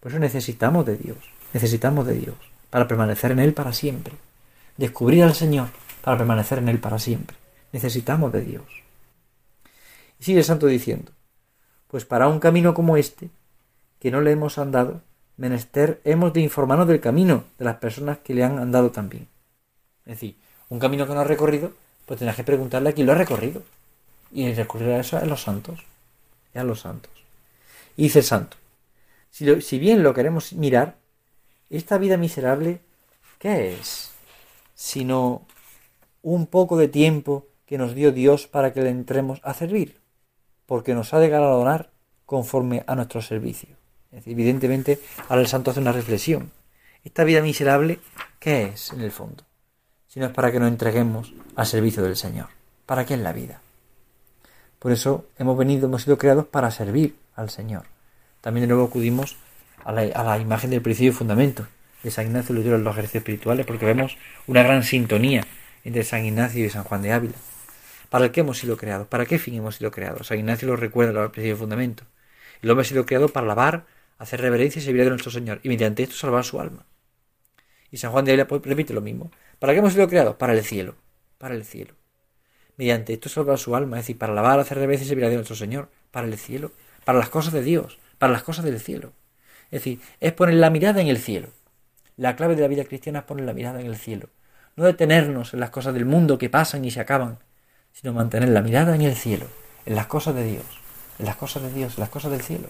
Por 0.00 0.12
eso 0.12 0.20
necesitamos 0.20 0.86
de 0.86 0.96
Dios, 0.96 1.18
necesitamos 1.52 2.06
de 2.06 2.14
Dios, 2.14 2.36
para 2.70 2.86
permanecer 2.86 3.32
en 3.32 3.40
Él 3.40 3.52
para 3.52 3.72
siempre. 3.72 4.14
Descubrir 4.76 5.24
al 5.24 5.34
Señor 5.34 5.68
para 6.02 6.16
permanecer 6.16 6.58
en 6.58 6.68
Él 6.68 6.78
para 6.78 6.98
siempre. 6.98 7.36
Necesitamos 7.72 8.32
de 8.32 8.42
Dios. 8.42 8.64
Y 10.18 10.24
sigue 10.24 10.38
el 10.38 10.44
santo 10.44 10.66
diciendo, 10.66 11.12
pues 11.88 12.04
para 12.04 12.28
un 12.28 12.40
camino 12.40 12.74
como 12.74 12.96
este, 12.96 13.30
que 14.00 14.10
no 14.10 14.20
le 14.20 14.32
hemos 14.32 14.58
andado, 14.58 15.02
menester 15.36 16.00
hemos 16.04 16.32
de 16.32 16.40
informarnos 16.40 16.88
del 16.88 17.00
camino 17.00 17.44
de 17.58 17.64
las 17.64 17.76
personas 17.76 18.18
que 18.18 18.34
le 18.34 18.44
han 18.44 18.58
andado 18.58 18.90
también. 18.90 19.28
Es 20.04 20.14
decir, 20.14 20.36
un 20.68 20.78
camino 20.78 21.06
que 21.06 21.14
no 21.14 21.20
ha 21.20 21.24
recorrido, 21.24 21.72
pues 22.06 22.18
tendrás 22.18 22.36
que 22.36 22.44
preguntarle 22.44 22.90
a 22.90 22.92
quién 22.92 23.06
lo 23.06 23.12
ha 23.12 23.16
recorrido. 23.16 23.62
Y 24.30 24.52
recurrir 24.52 24.90
a 24.90 25.00
eso 25.00 25.16
a 25.16 25.24
los 25.24 25.42
santos 25.42 25.80
a 26.58 26.64
los 26.64 26.80
santos. 26.80 27.12
Y 27.96 28.04
dice 28.04 28.20
el 28.20 28.24
santo, 28.24 28.56
si, 29.30 29.60
si 29.62 29.78
bien 29.78 30.02
lo 30.02 30.14
queremos 30.14 30.52
mirar, 30.52 30.96
esta 31.70 31.98
vida 31.98 32.16
miserable, 32.16 32.80
¿qué 33.38 33.74
es? 33.74 34.10
Sino 34.74 35.46
un 36.22 36.46
poco 36.46 36.76
de 36.76 36.88
tiempo 36.88 37.46
que 37.66 37.78
nos 37.78 37.94
dio 37.94 38.12
Dios 38.12 38.46
para 38.46 38.72
que 38.72 38.82
le 38.82 38.90
entremos 38.90 39.40
a 39.42 39.54
servir, 39.54 39.97
porque 40.68 40.94
nos 40.94 41.14
ha 41.14 41.18
de 41.18 41.30
galardonar 41.30 41.88
conforme 42.26 42.84
a 42.86 42.94
nuestro 42.94 43.22
servicio. 43.22 43.70
evidentemente, 44.12 45.00
ahora 45.30 45.40
el 45.40 45.48
santo 45.48 45.70
hace 45.70 45.80
una 45.80 45.92
reflexión. 45.92 46.52
Esta 47.04 47.24
vida 47.24 47.40
miserable, 47.40 48.00
¿qué 48.38 48.64
es 48.64 48.92
en 48.92 49.00
el 49.00 49.10
fondo? 49.10 49.44
Si 50.08 50.20
no 50.20 50.26
es 50.26 50.32
para 50.32 50.52
que 50.52 50.60
nos 50.60 50.68
entreguemos 50.68 51.32
al 51.56 51.66
servicio 51.66 52.02
del 52.02 52.16
Señor. 52.16 52.48
¿Para 52.84 53.06
qué 53.06 53.14
es 53.14 53.20
la 53.20 53.32
vida? 53.32 53.62
Por 54.78 54.92
eso 54.92 55.24
hemos 55.38 55.56
venido, 55.56 55.86
hemos 55.86 56.02
sido 56.02 56.18
creados 56.18 56.44
para 56.44 56.70
servir 56.70 57.16
al 57.34 57.48
Señor. 57.48 57.84
También 58.42 58.64
de 58.64 58.74
nuevo 58.74 58.88
acudimos 58.88 59.36
a 59.84 59.92
la, 59.92 60.38
imagen 60.38 60.68
del 60.68 60.82
principio 60.82 61.12
y 61.12 61.14
fundamento 61.14 61.66
de 62.02 62.10
San 62.10 62.26
Ignacio 62.26 62.54
Lutero 62.54 62.76
en 62.76 62.84
los 62.84 62.92
ejercicios 62.92 63.22
espirituales, 63.22 63.64
porque 63.64 63.86
vemos 63.86 64.18
una 64.46 64.62
gran 64.62 64.82
sintonía 64.82 65.46
entre 65.82 66.04
San 66.04 66.26
Ignacio 66.26 66.62
y 66.62 66.68
San 66.68 66.84
Juan 66.84 67.00
de 67.00 67.12
Ávila. 67.12 67.36
¿Para 68.10 68.32
qué 68.32 68.40
hemos 68.40 68.58
sido 68.58 68.76
creados? 68.76 69.06
¿Para 69.08 69.26
qué 69.26 69.38
fin 69.38 69.54
hemos 69.54 69.76
sido 69.76 69.90
creados? 69.90 70.28
San 70.28 70.38
Ignacio 70.38 70.68
lo 70.68 70.76
recuerda 70.76 71.22
el 71.22 71.30
principio 71.30 71.56
y 71.56 71.58
fundamento. 71.58 72.04
El 72.62 72.70
hombre 72.70 72.82
ha 72.82 72.88
sido 72.88 73.06
creado 73.06 73.28
para 73.28 73.44
alabar, 73.44 73.86
hacer 74.18 74.40
reverencia 74.40 74.80
y 74.80 74.84
servir 74.84 75.02
a 75.02 75.10
nuestro 75.10 75.30
Señor, 75.30 75.60
y 75.62 75.68
mediante 75.68 76.02
esto 76.02 76.16
salvar 76.16 76.44
su 76.44 76.60
alma. 76.60 76.86
Y 77.90 77.98
San 77.98 78.10
Juan 78.10 78.24
de 78.24 78.32
Ávila 78.32 78.48
pues, 78.48 78.62
repite 78.62 78.92
lo 78.92 79.00
mismo. 79.00 79.30
¿Para 79.58 79.72
qué 79.72 79.78
hemos 79.78 79.92
sido 79.92 80.08
creados? 80.08 80.36
Para 80.36 80.52
el 80.52 80.64
cielo. 80.64 80.96
Para 81.38 81.54
el 81.54 81.64
cielo 81.64 81.98
mediante 82.78 83.12
esto 83.12 83.28
salvar 83.28 83.58
su 83.58 83.76
alma, 83.76 83.98
es 83.98 84.04
decir, 84.04 84.16
para 84.16 84.32
alabar, 84.32 84.58
hacer 84.58 84.78
reverencia 84.78 85.04
y 85.04 85.08
servir 85.08 85.26
a 85.26 85.30
nuestro 85.30 85.56
Señor, 85.56 85.90
para 86.10 86.26
el 86.26 86.38
cielo, 86.38 86.72
para 87.04 87.18
las 87.18 87.28
cosas 87.28 87.52
de 87.52 87.62
Dios, 87.62 87.98
para 88.18 88.32
las 88.32 88.44
cosas 88.44 88.64
del 88.64 88.80
cielo. 88.80 89.12
Es 89.70 89.82
decir, 89.82 90.00
es 90.20 90.32
poner 90.32 90.54
la 90.54 90.70
mirada 90.70 91.02
en 91.02 91.08
el 91.08 91.18
cielo. 91.18 91.48
La 92.16 92.36
clave 92.36 92.54
de 92.54 92.62
la 92.62 92.68
vida 92.68 92.84
cristiana 92.84 93.18
es 93.18 93.24
poner 93.24 93.44
la 93.44 93.52
mirada 93.52 93.80
en 93.80 93.86
el 93.86 93.96
cielo. 93.96 94.28
No 94.76 94.84
detenernos 94.84 95.52
en 95.52 95.60
las 95.60 95.70
cosas 95.70 95.92
del 95.92 96.06
mundo 96.06 96.38
que 96.38 96.48
pasan 96.48 96.84
y 96.84 96.92
se 96.92 97.00
acaban, 97.00 97.40
sino 97.98 98.12
mantener 98.12 98.50
la 98.50 98.62
mirada 98.62 98.94
en 98.94 99.02
el 99.02 99.16
cielo, 99.16 99.46
en 99.86 99.94
las 99.96 100.06
cosas 100.06 100.34
de 100.34 100.44
Dios, 100.44 100.64
en 101.18 101.26
las 101.26 101.36
cosas 101.36 101.62
de 101.62 101.72
Dios, 101.72 101.94
en 101.94 102.00
las 102.00 102.10
cosas 102.10 102.30
del 102.30 102.42
cielo. 102.42 102.68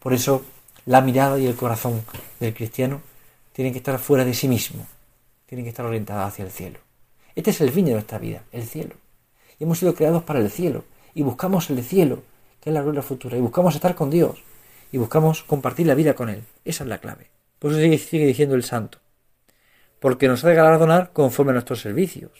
Por 0.00 0.12
eso 0.12 0.44
la 0.86 1.00
mirada 1.00 1.38
y 1.38 1.46
el 1.46 1.56
corazón 1.56 2.02
del 2.40 2.54
cristiano 2.54 3.00
tienen 3.52 3.72
que 3.72 3.78
estar 3.78 3.98
fuera 3.98 4.24
de 4.24 4.34
sí 4.34 4.48
mismo, 4.48 4.86
tienen 5.46 5.64
que 5.64 5.70
estar 5.70 5.84
orientados 5.84 6.26
hacia 6.26 6.44
el 6.44 6.50
cielo. 6.50 6.78
Este 7.34 7.50
es 7.50 7.60
el 7.60 7.70
fin 7.70 7.84
de 7.84 7.92
nuestra 7.92 8.18
vida, 8.18 8.42
el 8.52 8.64
cielo 8.64 8.94
y 9.58 9.64
hemos 9.64 9.78
sido 9.78 9.94
creados 9.94 10.22
para 10.22 10.38
el 10.38 10.50
cielo 10.50 10.84
y 11.14 11.22
buscamos 11.22 11.70
el 11.70 11.82
cielo, 11.82 12.22
que 12.60 12.70
es 12.70 12.74
la 12.74 12.82
gloria 12.82 13.02
futura, 13.02 13.36
y 13.36 13.40
buscamos 13.40 13.74
estar 13.74 13.94
con 13.94 14.10
Dios 14.10 14.42
y 14.92 14.98
buscamos 14.98 15.42
compartir 15.42 15.86
la 15.86 15.94
vida 15.94 16.14
con 16.14 16.28
Él. 16.28 16.44
Esa 16.64 16.84
es 16.84 16.88
la 16.88 16.98
clave. 16.98 17.30
Por 17.58 17.72
eso 17.72 17.80
sigue, 17.80 17.98
sigue 17.98 18.26
diciendo 18.26 18.54
el 18.54 18.62
santo, 18.62 18.98
porque 19.98 20.28
nos 20.28 20.44
ha 20.44 20.48
de 20.48 20.54
galardonar 20.54 21.12
conforme 21.12 21.50
a 21.50 21.54
nuestros 21.54 21.80
servicios. 21.80 22.30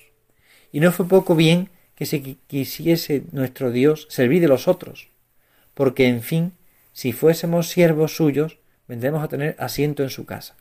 Y 0.70 0.80
no 0.80 0.92
fue 0.92 1.06
poco 1.06 1.34
bien 1.34 1.70
que 1.98 2.06
se 2.06 2.22
quisiese 2.46 3.24
nuestro 3.32 3.72
Dios 3.72 4.06
servir 4.08 4.40
de 4.40 4.46
los 4.46 4.68
otros, 4.68 5.10
porque 5.74 6.06
en 6.06 6.22
fin, 6.22 6.52
si 6.92 7.10
fuésemos 7.10 7.70
siervos 7.70 8.14
suyos, 8.14 8.58
vendremos 8.86 9.20
a 9.20 9.26
tener 9.26 9.56
asiento 9.58 10.04
en 10.04 10.10
su 10.10 10.24
casa. 10.24 10.54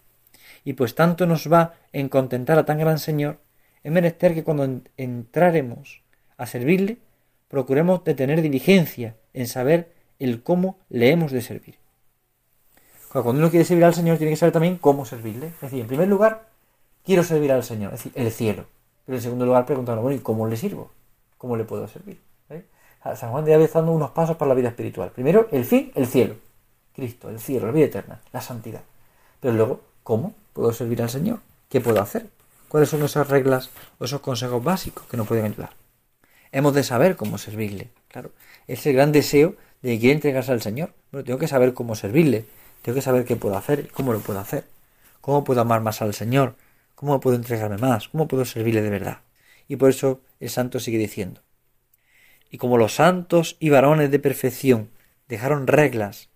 y 0.66 0.74
pues 0.74 0.96
tanto 0.96 1.28
nos 1.28 1.50
va 1.54 1.76
en 1.94 2.10
contentar 2.10 2.58
a 2.58 2.66
tan 2.66 2.80
gran 2.80 2.98
Señor, 2.98 3.38
es 3.84 3.92
menester 3.92 4.34
que 4.34 4.44
cuando 4.44 4.82
entraremos 4.98 6.02
a 6.38 6.48
servirle, 6.48 6.98
procuremos 7.50 8.04
de 8.04 8.16
tener 8.16 8.42
diligencia 8.42 9.16
en 9.34 9.46
saber 9.46 9.94
el 10.18 10.42
cómo 10.42 10.80
le 10.90 11.12
hemos 11.12 11.32
de 11.32 11.44
servir. 11.44 11.76
Cuando 13.10 13.40
uno 13.40 13.52
quiere 13.52 13.64
servir 13.64 13.86
al 13.86 13.94
Señor, 13.94 14.18
tiene 14.18 14.32
que 14.32 14.38
saber 14.38 14.54
también 14.54 14.78
cómo 14.80 15.06
servirle. 15.06 15.48
Es 15.48 15.62
decir, 15.62 15.82
en 15.82 15.88
primer 15.88 16.08
lugar, 16.08 16.50
quiero 17.06 17.24
servir 17.24 17.52
al 17.52 17.64
Señor, 17.64 17.94
es 17.94 18.04
decir, 18.04 18.12
el 18.16 18.32
cielo. 18.32 18.66
Pero 19.06 19.18
en 19.20 19.22
segundo 19.22 19.46
lugar, 19.46 19.68
preguntarnos, 19.68 20.02
bueno, 20.02 20.18
¿y 20.18 20.22
cómo 20.22 20.48
le 20.48 20.58
sirvo? 20.58 20.92
¿Cómo 21.38 21.56
le 21.56 21.64
puedo 21.64 21.88
servir? 21.88 22.20
¿Eh? 22.50 22.66
San 23.16 23.32
Juan 23.32 23.46
de 23.46 23.54
Ávila 23.54 23.70
dando 23.74 23.92
unos 23.92 24.12
pasos 24.12 24.36
para 24.38 24.50
la 24.50 24.56
vida 24.56 24.70
espiritual. 24.70 25.12
Primero, 25.12 25.48
el 25.52 25.66
fin, 25.66 25.92
el 25.96 26.08
cielo. 26.08 26.36
Cristo, 26.96 27.30
el 27.30 27.40
cielo, 27.40 27.68
la 27.68 27.72
vida 27.72 27.86
eterna, 27.86 28.20
la 28.34 28.42
santidad. 28.42 28.82
Pero 29.40 29.54
luego, 29.54 29.82
¿cómo 30.04 30.34
puedo 30.54 30.74
servir 30.74 31.02
al 31.02 31.10
Señor? 31.10 31.40
¿Qué 31.70 31.80
puedo 31.80 32.02
hacer? 32.02 32.28
¿Cuáles 32.70 32.90
son 32.90 33.04
esas 33.04 33.30
reglas 33.30 33.70
o 34.00 34.06
esos 34.06 34.20
consejos 34.20 34.64
básicos 34.64 35.06
que 35.06 35.16
nos 35.16 35.28
pueden 35.28 35.46
ayudar? 35.46 35.70
Hemos 36.52 36.74
de 36.74 36.84
saber 36.84 37.16
cómo 37.16 37.38
servirle. 37.38 37.92
Claro, 38.08 38.32
es 38.68 38.86
el 38.88 38.94
gran 38.94 39.12
deseo 39.12 39.56
de 39.82 40.00
que 40.00 40.12
entregarse 40.12 40.52
al 40.52 40.62
Señor. 40.62 40.92
Bueno, 41.12 41.24
tengo 41.24 41.40
que 41.40 41.48
saber 41.48 41.74
cómo 41.74 41.96
servirle. 41.96 42.46
Tengo 42.82 42.96
que 42.96 43.02
saber 43.02 43.26
qué 43.26 43.36
puedo 43.36 43.58
hacer 43.58 43.82
y 43.82 43.84
cómo 43.90 44.12
lo 44.12 44.20
puedo 44.20 44.40
hacer. 44.40 44.66
¿Cómo 45.22 45.44
puedo 45.44 45.62
amar 45.62 45.82
más 45.82 46.02
al 46.02 46.14
Señor? 46.14 46.56
¿Cómo 46.96 47.20
puedo 47.20 47.36
entregarme 47.36 47.78
más? 47.78 48.08
¿Cómo 48.08 48.28
puedo 48.28 48.44
servirle 48.44 48.82
de 48.82 48.90
verdad? 48.90 49.20
Y 49.68 49.76
por 49.76 49.90
eso 49.90 50.22
el 50.40 50.50
santo 50.50 50.80
sigue 50.80 50.98
diciendo. 50.98 51.42
Y 52.50 52.58
como 52.58 52.78
los 52.78 52.96
santos 52.96 53.58
y 53.60 53.70
varones 53.70 54.12
de 54.12 54.20
perfección 54.20 54.90
dejaron 55.28 55.68
reglas 55.68 56.30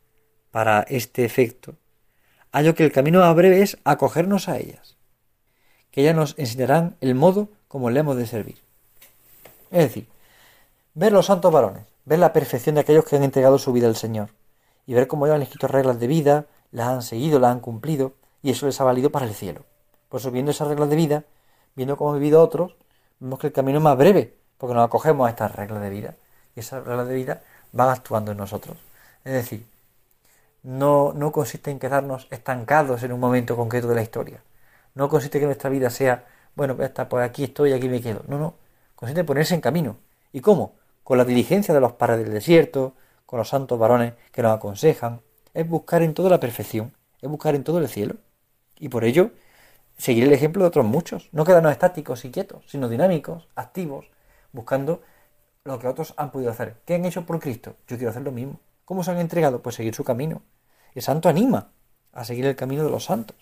para 0.52 0.82
este 0.82 1.24
efecto, 1.24 1.76
hallo 2.52 2.76
que 2.76 2.84
el 2.84 2.92
camino 2.92 3.24
a 3.24 3.34
breve 3.34 3.62
es 3.62 3.78
acogernos 3.86 4.50
a 4.50 4.58
ellas, 4.58 4.98
que 5.92 6.02
ellas 6.02 6.16
nos 6.16 6.36
enseñarán 6.38 6.98
el 7.00 7.16
modo 7.16 7.50
como 7.68 7.90
le 7.90 8.02
hemos 8.02 8.18
de 8.18 8.28
servir. 8.28 8.58
Es 9.72 9.84
decir, 9.84 10.08
ver 10.94 11.14
los 11.14 11.28
santos 11.28 11.54
varones, 11.54 11.86
ver 12.04 12.20
la 12.20 12.34
perfección 12.34 12.76
de 12.76 12.82
aquellos 12.82 13.06
que 13.06 13.16
han 13.16 13.24
entregado 13.24 13.58
su 13.58 13.72
vida 13.72 13.88
al 13.88 13.96
Señor, 13.96 14.30
y 14.86 14.94
ver 14.94 15.08
cómo 15.08 15.26
ellos 15.26 15.36
han 15.36 15.44
escrito 15.44 15.68
reglas 15.68 16.00
de 16.00 16.08
vida, 16.08 16.46
las 16.72 16.88
han 16.88 17.02
seguido, 17.02 17.40
las 17.40 17.52
han 17.52 17.62
cumplido, 17.62 18.14
y 18.44 18.52
eso 18.52 18.66
les 18.66 18.82
ha 18.82 18.84
valido 18.84 19.12
para 19.12 19.26
el 19.26 19.34
cielo. 19.34 19.64
Por 20.10 20.20
eso, 20.20 20.32
viendo 20.32 20.52
esas 20.52 20.68
reglas 20.68 20.90
de 20.90 20.96
vida, 20.98 21.24
viendo 21.76 21.96
cómo 21.96 22.12
han 22.12 22.20
vivido 22.20 22.42
otros, 22.42 22.76
vemos 23.22 23.40
que 23.40 23.48
el 23.48 23.54
camino 23.54 23.78
es 23.78 23.84
más 23.84 23.98
breve, 23.98 24.34
porque 24.58 24.74
nos 24.74 24.86
acogemos 24.86 25.28
a 25.28 25.30
estas 25.30 25.56
reglas 25.56 25.82
de 25.82 25.90
vida, 25.90 26.16
y 26.56 26.60
esas 26.60 26.86
reglas 26.86 27.08
de 27.08 27.16
vida 27.16 27.42
van 27.72 27.90
actuando 27.90 28.32
en 28.32 28.38
nosotros. 28.38 28.76
Es 29.24 29.34
decir, 29.34 29.66
no, 30.64 31.14
no 31.14 31.32
consiste 31.32 31.72
en 31.72 31.80
quedarnos 31.80 32.28
estancados 32.32 33.04
en 33.04 33.14
un 33.14 33.20
momento 33.20 33.56
concreto 33.56 33.88
de 33.88 33.96
la 33.96 34.02
historia. 34.02 34.42
No 34.96 35.08
consiste 35.08 35.40
que 35.40 35.46
nuestra 35.46 35.70
vida 35.70 35.90
sea, 35.90 36.26
bueno, 36.56 36.76
pues, 36.76 36.92
pues 37.10 37.26
aquí 37.26 37.46
estoy, 37.46 37.74
aquí 37.74 37.88
me 37.88 38.02
quedo. 38.02 38.24
No, 38.28 38.38
no. 38.38 38.56
Consiste 38.96 39.22
en 39.22 39.26
ponerse 39.26 39.56
en 39.56 39.62
camino. 39.62 39.98
¿Y 40.34 40.42
cómo? 40.42 40.74
Con 41.04 41.18
la 41.18 41.26
diligencia 41.26 41.74
de 41.74 41.80
los 41.80 41.94
pares 41.94 42.18
del 42.18 42.32
desierto, 42.32 42.94
con 43.26 43.40
los 43.40 43.50
santos 43.50 43.80
varones 43.80 44.14
que 44.32 44.42
nos 44.42 44.56
aconsejan. 44.56 45.22
Es 45.54 45.68
buscar 45.68 46.02
en 46.02 46.14
todo 46.14 46.30
la 46.30 46.40
perfección, 46.40 46.94
es 47.22 47.30
buscar 47.30 47.56
en 47.56 47.64
todo 47.64 47.80
el 47.80 47.88
cielo. 47.88 48.16
Y 48.80 48.90
por 48.90 49.04
ello, 49.04 49.32
seguir 50.02 50.24
el 50.24 50.34
ejemplo 50.34 50.64
de 50.64 50.68
otros 50.68 50.86
muchos. 50.86 51.30
No 51.32 51.46
quedarnos 51.46 51.72
estáticos 51.72 52.26
y 52.26 52.32
quietos, 52.32 52.64
sino 52.66 52.90
dinámicos, 52.90 53.48
activos, 53.56 54.10
buscando 54.52 55.02
lo 55.64 55.78
que 55.78 55.88
otros 55.88 56.16
han 56.18 56.32
podido 56.32 56.50
hacer. 56.50 56.78
¿Qué 56.86 56.96
han 56.96 57.06
hecho 57.06 57.24
por 57.24 57.40
Cristo? 57.40 57.76
Yo 57.88 57.98
quiero 57.98 58.10
hacer 58.10 58.24
lo 58.24 58.32
mismo. 58.32 58.60
¿Cómo 58.84 59.04
se 59.04 59.12
han 59.12 59.20
entregado? 59.20 59.62
Pues 59.62 59.76
seguir 59.76 59.94
su 59.94 60.04
camino. 60.04 60.42
El 60.96 61.04
santo 61.04 61.30
anima 61.30 61.70
a 62.14 62.24
seguir 62.24 62.48
el 62.48 62.56
camino 62.56 62.84
de 62.84 62.90
los 62.90 63.06
santos. 63.06 63.38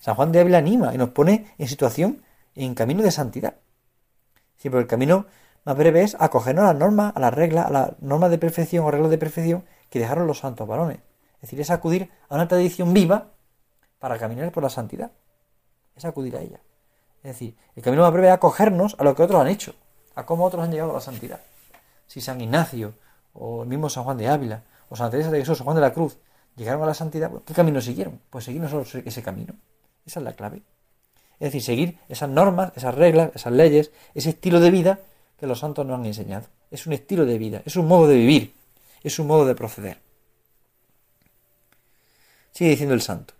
San 0.00 0.14
Juan 0.14 0.32
de 0.32 0.40
Ávila 0.40 0.58
anima 0.58 0.94
y 0.94 0.98
nos 0.98 1.10
pone 1.10 1.54
en 1.58 1.68
situación, 1.68 2.22
en 2.54 2.74
camino 2.74 3.02
de 3.02 3.10
santidad. 3.10 3.56
Siempre 4.56 4.80
el 4.80 4.86
camino 4.86 5.26
más 5.64 5.76
breve 5.76 6.02
es 6.02 6.16
acogernos 6.18 6.64
a 6.64 6.68
las 6.68 6.76
normas, 6.76 7.12
a 7.14 7.20
las 7.20 7.34
reglas, 7.34 7.66
a 7.66 7.70
las 7.70 8.00
normas 8.00 8.30
de 8.30 8.38
perfección 8.38 8.86
o 8.86 8.90
reglas 8.90 9.10
de 9.10 9.18
perfección 9.18 9.64
que 9.90 9.98
dejaron 9.98 10.26
los 10.26 10.38
santos 10.38 10.66
varones. 10.66 11.00
Es 11.34 11.42
decir, 11.42 11.60
es 11.60 11.70
acudir 11.70 12.10
a 12.30 12.36
una 12.36 12.48
tradición 12.48 12.94
viva 12.94 13.32
para 13.98 14.18
caminar 14.18 14.50
por 14.52 14.62
la 14.62 14.70
santidad. 14.70 15.12
Es 15.96 16.04
acudir 16.04 16.36
a 16.36 16.40
ella. 16.40 16.60
Es 17.22 17.32
decir, 17.34 17.56
el 17.76 17.82
camino 17.82 18.02
más 18.02 18.12
breve 18.12 18.28
es 18.28 18.34
acogernos 18.34 18.96
a 18.98 19.04
lo 19.04 19.14
que 19.14 19.22
otros 19.22 19.40
han 19.40 19.48
hecho, 19.48 19.74
a 20.14 20.26
cómo 20.26 20.44
otros 20.44 20.64
han 20.64 20.72
llegado 20.72 20.90
a 20.90 20.94
la 20.94 21.00
santidad. 21.00 21.40
Si 22.06 22.20
San 22.20 22.40
Ignacio, 22.40 22.94
o 23.32 23.62
el 23.62 23.68
mismo 23.68 23.88
San 23.88 24.04
Juan 24.04 24.18
de 24.18 24.28
Ávila, 24.28 24.62
o 24.88 24.96
Santa 24.96 25.12
Teresa 25.12 25.30
de 25.30 25.38
Jesús, 25.38 25.60
o 25.60 25.64
Juan 25.64 25.76
de 25.76 25.82
la 25.82 25.92
Cruz, 25.92 26.18
llegaron 26.56 26.82
a 26.82 26.86
la 26.86 26.94
santidad, 26.94 27.30
¿qué 27.46 27.54
camino 27.54 27.80
siguieron? 27.80 28.20
Pues 28.28 28.44
seguir 28.44 28.62
ese 29.04 29.22
camino. 29.22 29.54
Esa 30.04 30.20
es 30.20 30.24
la 30.24 30.32
clave. 30.32 30.62
Es 31.38 31.48
decir, 31.48 31.62
seguir 31.62 31.98
esas 32.08 32.28
normas, 32.28 32.72
esas 32.76 32.94
reglas, 32.94 33.30
esas 33.34 33.52
leyes, 33.52 33.90
ese 34.14 34.30
estilo 34.30 34.60
de 34.60 34.70
vida 34.70 35.00
que 35.38 35.46
los 35.46 35.60
santos 35.60 35.86
nos 35.86 35.98
han 35.98 36.06
enseñado. 36.06 36.46
Es 36.70 36.86
un 36.86 36.92
estilo 36.92 37.24
de 37.24 37.38
vida, 37.38 37.62
es 37.64 37.76
un 37.76 37.88
modo 37.88 38.06
de 38.06 38.16
vivir, 38.16 38.54
es 39.02 39.18
un 39.18 39.26
modo 39.26 39.44
de 39.44 39.54
proceder. 39.54 39.98
Sigue 42.52 42.70
diciendo 42.70 42.94
el 42.94 43.02
santo. 43.02 43.34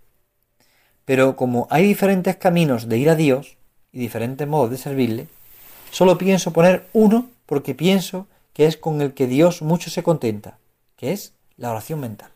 Pero 1.05 1.35
como 1.35 1.67
hay 1.69 1.85
diferentes 1.85 2.37
caminos 2.37 2.87
de 2.87 2.97
ir 2.97 3.09
a 3.09 3.15
Dios 3.15 3.57
y 3.91 3.99
diferentes 3.99 4.47
modos 4.47 4.71
de 4.71 4.77
servirle, 4.77 5.27
solo 5.91 6.17
pienso 6.17 6.53
poner 6.53 6.87
uno 6.93 7.29
porque 7.45 7.75
pienso 7.75 8.27
que 8.53 8.65
es 8.65 8.77
con 8.77 9.01
el 9.01 9.13
que 9.13 9.27
Dios 9.27 9.61
mucho 9.61 9.89
se 9.89 10.03
contenta, 10.03 10.57
que 10.95 11.11
es 11.11 11.33
la 11.57 11.71
oración 11.71 11.99
mental. 11.99 12.31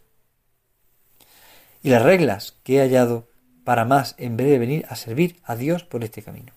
Y 1.84 1.90
las 1.90 2.04
reglas 2.04 2.56
que 2.64 2.78
he 2.78 2.80
hallado 2.80 3.28
para 3.64 3.86
más 3.86 4.16
en 4.18 4.38
vez 4.38 4.48
de 4.48 4.60
venir 4.60 4.86
a 4.90 4.96
servir 4.96 5.38
a 5.44 5.56
Dios 5.56 5.84
por 5.84 6.04
este 6.04 6.22
camino. 6.22 6.54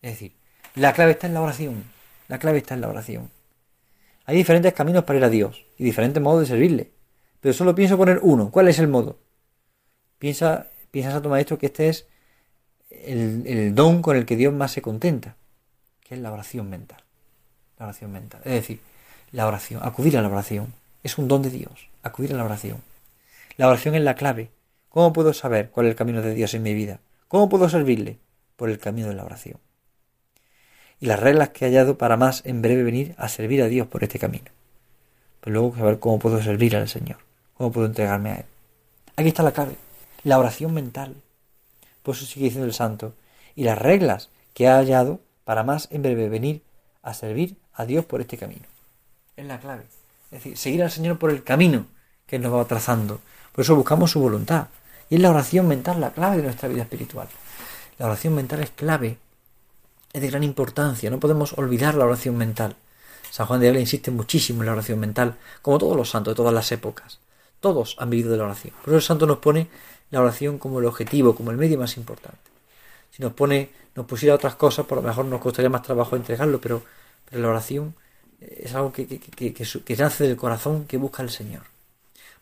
Es 0.00 0.12
decir, 0.12 0.32
la 0.74 0.92
clave 0.92 1.12
está 1.12 1.26
en 1.26 1.34
la 1.34 1.42
oración. 1.42 1.84
La 2.28 2.38
clave 2.38 2.58
está 2.58 2.74
en 2.74 2.80
la 2.80 2.88
oración. 2.88 3.30
Hay 4.24 4.36
diferentes 4.36 4.72
caminos 4.72 5.04
para 5.04 5.18
ir 5.18 5.24
a 5.24 5.28
Dios 5.28 5.64
y 5.78 5.84
diferentes 5.84 6.22
modos 6.22 6.40
de 6.40 6.46
servirle. 6.46 6.90
Pero 7.40 7.52
solo 7.52 7.74
pienso 7.74 7.98
poner 7.98 8.20
uno. 8.22 8.50
¿Cuál 8.50 8.68
es 8.68 8.78
el 8.78 8.88
modo? 8.88 9.18
Piensa, 10.18 10.68
piensa 10.92 11.10
Santo 11.10 11.28
Maestro 11.28 11.58
que 11.58 11.66
este 11.66 11.88
es 11.88 12.06
el, 12.90 13.74
don 13.74 14.02
con 14.02 14.16
el 14.16 14.24
que 14.26 14.36
Dios 14.36 14.54
más 14.54 14.70
se 14.70 14.82
contenta, 14.82 15.34
que 16.00 16.14
es 16.14 16.20
la 16.20 16.30
oración 16.30 16.70
mental 16.70 17.02
la 17.82 17.88
oración 17.88 18.12
mental. 18.12 18.40
Es 18.44 18.52
decir, 18.52 18.80
la 19.32 19.46
oración, 19.46 19.80
acudir 19.82 20.16
a 20.16 20.22
la 20.22 20.28
oración. 20.28 20.72
Es 21.02 21.18
un 21.18 21.26
don 21.26 21.42
de 21.42 21.50
Dios, 21.50 21.88
acudir 22.02 22.32
a 22.32 22.36
la 22.36 22.44
oración. 22.44 22.78
La 23.56 23.68
oración 23.68 23.94
es 23.96 24.02
la 24.02 24.14
clave. 24.14 24.50
¿Cómo 24.88 25.12
puedo 25.12 25.32
saber 25.32 25.70
cuál 25.70 25.86
es 25.86 25.90
el 25.90 25.96
camino 25.96 26.22
de 26.22 26.34
Dios 26.34 26.54
en 26.54 26.62
mi 26.62 26.74
vida? 26.74 27.00
¿Cómo 27.28 27.48
puedo 27.48 27.68
servirle? 27.68 28.18
Por 28.56 28.70
el 28.70 28.78
camino 28.78 29.08
de 29.08 29.14
la 29.14 29.24
oración. 29.24 29.58
Y 31.00 31.06
las 31.06 31.18
reglas 31.18 31.48
que 31.48 31.64
he 31.64 31.68
hallado 31.68 31.98
para 31.98 32.16
más 32.16 32.42
en 32.46 32.62
breve 32.62 32.84
venir 32.84 33.14
a 33.18 33.28
servir 33.28 33.62
a 33.62 33.66
Dios 33.66 33.88
por 33.88 34.04
este 34.04 34.20
camino. 34.20 34.50
Pero 35.40 35.54
luego 35.54 35.76
saber 35.76 35.98
cómo 35.98 36.20
puedo 36.20 36.40
servir 36.40 36.76
al 36.76 36.88
Señor, 36.88 37.18
cómo 37.54 37.72
puedo 37.72 37.88
entregarme 37.88 38.30
a 38.30 38.34
Él. 38.36 38.44
Aquí 39.16 39.28
está 39.28 39.42
la 39.42 39.50
clave, 39.50 39.74
la 40.24 40.38
oración 40.38 40.74
mental. 40.74 41.16
Por 42.02 42.14
eso 42.14 42.26
sigue 42.26 42.46
diciendo 42.46 42.66
el 42.66 42.74
santo. 42.74 43.14
Y 43.54 43.64
las 43.64 43.78
reglas 43.78 44.30
que 44.54 44.68
ha 44.68 44.76
hallado 44.76 45.20
para 45.44 45.62
más 45.62 45.88
en 45.90 46.02
breve 46.02 46.28
venir 46.28 46.62
a 47.02 47.14
servir 47.14 47.56
a 47.74 47.84
Dios 47.84 48.04
por 48.04 48.20
este 48.20 48.38
camino. 48.38 48.66
Es 49.36 49.46
la 49.46 49.58
clave. 49.58 49.84
Es 50.30 50.38
decir, 50.38 50.56
seguir 50.56 50.82
al 50.82 50.90
Señor 50.90 51.18
por 51.18 51.30
el 51.30 51.42
camino 51.42 51.86
que 52.26 52.38
nos 52.38 52.52
va 52.52 52.64
trazando. 52.64 53.20
Por 53.52 53.64
eso 53.64 53.76
buscamos 53.76 54.10
su 54.10 54.20
voluntad. 54.20 54.68
Y 55.10 55.16
es 55.16 55.20
la 55.20 55.30
oración 55.30 55.68
mental 55.68 56.00
la 56.00 56.12
clave 56.12 56.38
de 56.38 56.44
nuestra 56.44 56.68
vida 56.68 56.82
espiritual. 56.82 57.28
La 57.98 58.06
oración 58.06 58.34
mental 58.34 58.60
es 58.60 58.70
clave, 58.70 59.18
es 60.12 60.22
de 60.22 60.28
gran 60.28 60.42
importancia. 60.42 61.10
No 61.10 61.20
podemos 61.20 61.52
olvidar 61.58 61.94
la 61.94 62.06
oración 62.06 62.36
mental. 62.36 62.76
San 63.30 63.46
Juan 63.46 63.60
de 63.60 63.68
Ávila 63.68 63.80
insiste 63.80 64.10
muchísimo 64.10 64.62
en 64.62 64.66
la 64.66 64.72
oración 64.72 64.98
mental, 64.98 65.36
como 65.62 65.78
todos 65.78 65.96
los 65.96 66.10
santos 66.10 66.32
de 66.32 66.36
todas 66.36 66.54
las 66.54 66.70
épocas. 66.72 67.18
Todos 67.60 67.96
han 67.98 68.10
vivido 68.10 68.30
de 68.30 68.38
la 68.38 68.44
oración. 68.44 68.74
Por 68.80 68.88
eso 68.88 68.96
el 68.96 69.02
santo 69.02 69.26
nos 69.26 69.38
pone 69.38 69.68
la 70.12 70.20
oración 70.20 70.58
como 70.58 70.78
el 70.78 70.84
objetivo, 70.84 71.34
como 71.34 71.50
el 71.50 71.56
medio 71.56 71.78
más 71.78 71.96
importante. 71.96 72.38
Si 73.10 73.22
nos 73.22 73.32
pone, 73.32 73.70
nos 73.96 74.06
pusiera 74.06 74.34
otras 74.34 74.54
cosas, 74.54 74.86
por 74.86 74.98
lo 74.98 75.02
mejor 75.02 75.24
nos 75.24 75.40
costaría 75.40 75.70
más 75.70 75.82
trabajo 75.82 76.14
entregarlo, 76.14 76.60
pero 76.60 76.82
la 77.30 77.48
oración 77.48 77.94
es 78.40 78.74
algo 78.74 78.92
que, 78.92 79.06
que, 79.06 79.96
nace 79.96 80.24
del 80.24 80.36
corazón 80.36 80.84
que 80.84 80.98
busca 80.98 81.22
el 81.22 81.30
Señor. 81.30 81.62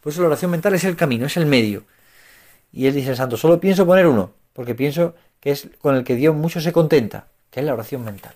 Por 0.01 0.13
eso 0.13 0.21
la 0.21 0.29
oración 0.29 0.51
mental 0.51 0.75
es 0.75 0.85
el 0.85 0.97
camino, 0.97 1.27
es 1.27 1.37
el 1.37 1.47
medio. 1.47 1.85
Y 2.73 2.87
él 2.87 2.95
dice 2.95 3.11
el 3.11 3.17
santo, 3.17 3.37
solo 3.37 3.61
pienso 3.61 3.87
poner 3.87 4.07
uno, 4.07 4.33
porque 4.53 4.75
pienso 4.75 5.15
que 5.39 5.53
es 5.53 5.69
con 5.81 5.95
el 5.95 6.05
que 6.05 6.17
Dios 6.17 6.35
mucho 6.35 6.61
se 6.61 6.73
contenta, 6.73 7.29
que 7.51 7.61
es 7.61 7.67
la 7.67 7.75
oración 7.75 8.05
mental. 8.05 8.35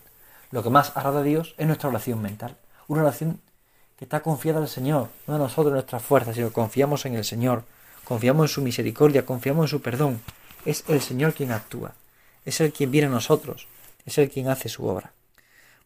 Lo 0.53 0.63
que 0.63 0.71
más 0.71 0.97
agrada 0.97 1.21
a 1.21 1.23
Dios 1.25 1.57
es 1.59 1.67
nuestra 1.67 1.89
oración 1.89 2.23
mental. 2.23 2.57
Una 2.87 3.03
oración 3.03 3.41
que 3.99 4.05
está 4.05 4.21
confiada 4.21 4.61
al 4.61 4.69
Señor, 4.69 5.09
no 5.27 5.35
a 5.35 5.39
nosotros, 5.39 5.73
nuestras 5.73 6.03
fuerzas, 6.03 6.37
sino 6.37 6.53
confiamos 6.53 7.05
en 7.07 7.15
el 7.15 7.25
Señor, 7.25 7.65
confiamos 8.05 8.51
en 8.51 8.55
su 8.55 8.63
misericordia, 8.63 9.27
confiamos 9.27 9.65
en 9.65 9.69
su 9.69 9.83
perdón. 9.83 10.21
Es 10.65 10.85
el 10.89 11.01
Señor 11.01 11.35
quien 11.35 11.53
actúa, 11.53 11.95
es 12.45 12.61
el 12.61 12.73
quien 12.73 12.91
viene 12.91 13.09
a 13.09 13.11
nosotros, 13.11 13.67
es 14.07 14.19
el 14.19 14.31
quien 14.31 14.49
hace 14.49 14.69
su 14.69 14.87
obra. 14.87 15.13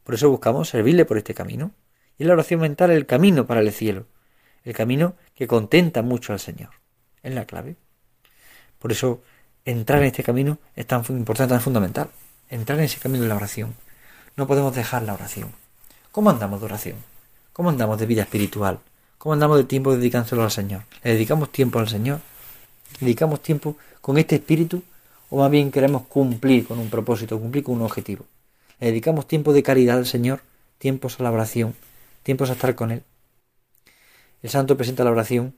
Por 0.04 0.14
eso 0.14 0.30
buscamos 0.30 0.68
servirle 0.68 1.04
por 1.04 1.18
este 1.18 1.34
camino. 1.34 1.72
Y 2.16 2.24
la 2.24 2.32
oración 2.32 2.60
mental 2.60 2.90
el 2.90 3.06
camino 3.06 3.46
para 3.46 3.60
el 3.60 3.70
cielo, 3.72 4.06
el 4.64 4.74
camino 4.74 5.14
que 5.34 5.46
contenta 5.46 6.02
mucho 6.02 6.32
al 6.32 6.40
Señor. 6.40 6.70
Es 7.22 7.34
la 7.34 7.44
clave. 7.44 7.76
Por 8.78 8.90
eso 8.90 9.22
entrar 9.64 10.00
en 10.00 10.06
este 10.06 10.24
camino 10.24 10.58
es 10.74 10.86
tan 10.86 11.04
importante, 11.10 11.52
tan 11.54 11.60
fundamental. 11.60 12.08
Entrar 12.48 12.78
en 12.78 12.86
ese 12.86 12.98
camino 12.98 13.22
de 13.22 13.28
la 13.28 13.36
oración. 13.36 13.74
No 14.34 14.46
podemos 14.46 14.74
dejar 14.74 15.02
la 15.02 15.14
oración. 15.14 15.52
¿Cómo 16.10 16.30
andamos 16.30 16.60
de 16.60 16.66
oración? 16.66 16.96
¿Cómo 17.52 17.70
andamos 17.70 17.98
de 17.98 18.06
vida 18.06 18.22
espiritual? 18.22 18.80
¿Cómo 19.18 19.32
andamos 19.32 19.58
de 19.58 19.64
tiempo 19.64 19.96
dedicándolo 19.96 20.44
al 20.44 20.50
Señor? 20.52 20.82
¿Le 21.02 21.14
dedicamos 21.14 21.50
tiempo 21.50 21.80
al 21.80 21.88
Señor? 21.88 22.20
¿Le 23.00 23.06
dedicamos 23.06 23.42
tiempo 23.42 23.76
con 24.00 24.16
este 24.16 24.36
espíritu? 24.36 24.84
¿O 25.30 25.38
más 25.38 25.50
bien 25.50 25.72
queremos 25.72 26.02
cumplir 26.02 26.64
con 26.64 26.78
un 26.78 26.88
propósito, 26.88 27.38
cumplir 27.40 27.64
con 27.64 27.74
un 27.74 27.82
objetivo? 27.82 28.24
¿Le 28.78 28.86
dedicamos 28.86 29.26
tiempo 29.26 29.52
de 29.52 29.64
caridad 29.64 29.98
al 29.98 30.06
Señor? 30.06 30.42
¿Tiempos 30.78 31.18
a 31.18 31.24
la 31.24 31.32
oración? 31.32 31.74
¿Tiempos 32.22 32.48
a 32.50 32.52
estar 32.52 32.76
con 32.76 32.92
Él? 32.92 33.02
El 34.40 34.50
santo 34.50 34.76
presenta 34.76 35.02
la 35.02 35.10
oración 35.10 35.52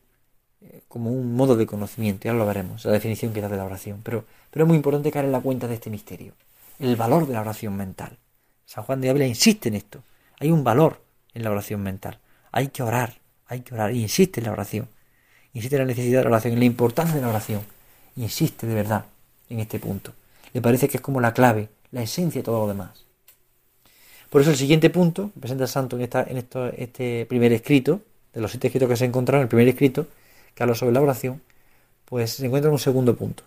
eh, 0.62 0.80
como 0.88 1.10
un 1.10 1.34
modo 1.36 1.54
de 1.54 1.66
conocimiento, 1.66 2.24
ya 2.24 2.32
lo 2.32 2.46
veremos, 2.46 2.86
la 2.86 2.92
definición 2.92 3.34
que 3.34 3.42
da 3.42 3.50
de 3.50 3.58
la 3.58 3.66
oración, 3.66 4.00
pero, 4.02 4.24
pero 4.50 4.64
es 4.64 4.68
muy 4.68 4.76
importante 4.76 5.12
caer 5.12 5.26
en 5.26 5.32
la 5.32 5.40
cuenta 5.40 5.66
de 5.66 5.74
este 5.74 5.90
misterio, 5.90 6.32
el 6.78 6.96
valor 6.96 7.26
de 7.26 7.34
la 7.34 7.42
oración 7.42 7.76
mental. 7.76 8.16
San 8.64 8.84
Juan 8.84 9.02
de 9.02 9.10
Ávila 9.10 9.26
insiste 9.26 9.68
en 9.68 9.74
esto, 9.74 10.02
hay 10.38 10.50
un 10.50 10.64
valor 10.64 11.02
en 11.34 11.44
la 11.44 11.50
oración 11.50 11.82
mental, 11.82 12.18
hay 12.52 12.68
que 12.68 12.82
orar, 12.82 13.19
hay 13.50 13.60
que 13.60 13.74
orar, 13.74 13.92
y 13.92 14.00
insiste 14.00 14.40
en 14.40 14.46
la 14.46 14.52
oración, 14.52 14.88
insiste 15.52 15.74
en 15.74 15.82
la 15.82 15.86
necesidad 15.86 16.20
de 16.20 16.24
la 16.24 16.30
oración, 16.30 16.54
en 16.54 16.60
la 16.60 16.64
importancia 16.64 17.16
de 17.16 17.20
la 17.20 17.28
oración, 17.28 17.62
insiste 18.14 18.66
de 18.66 18.74
verdad 18.74 19.04
en 19.48 19.58
este 19.58 19.80
punto. 19.80 20.12
Le 20.52 20.62
parece 20.62 20.88
que 20.88 20.98
es 20.98 21.00
como 21.02 21.20
la 21.20 21.34
clave, 21.34 21.68
la 21.90 22.00
esencia 22.00 22.40
de 22.40 22.44
todo 22.44 22.60
lo 22.60 22.68
demás. 22.68 23.04
Por 24.30 24.40
eso 24.40 24.50
el 24.50 24.56
siguiente 24.56 24.88
punto, 24.88 25.32
presenta 25.38 25.64
el 25.64 25.68
santo 25.68 25.96
en, 25.96 26.02
esta, 26.02 26.22
en 26.22 26.36
este 26.36 27.26
primer 27.26 27.52
escrito, 27.52 28.00
de 28.32 28.40
los 28.40 28.52
siete 28.52 28.68
escritos 28.68 28.88
que 28.88 28.96
se 28.96 29.04
encontraron, 29.04 29.42
el 29.42 29.48
primer 29.48 29.66
escrito, 29.66 30.06
que 30.54 30.62
habla 30.62 30.76
sobre 30.76 30.92
la 30.92 31.00
oración, 31.00 31.42
pues 32.04 32.30
se 32.30 32.46
encuentra 32.46 32.70
un 32.70 32.78
segundo 32.78 33.16
punto, 33.16 33.42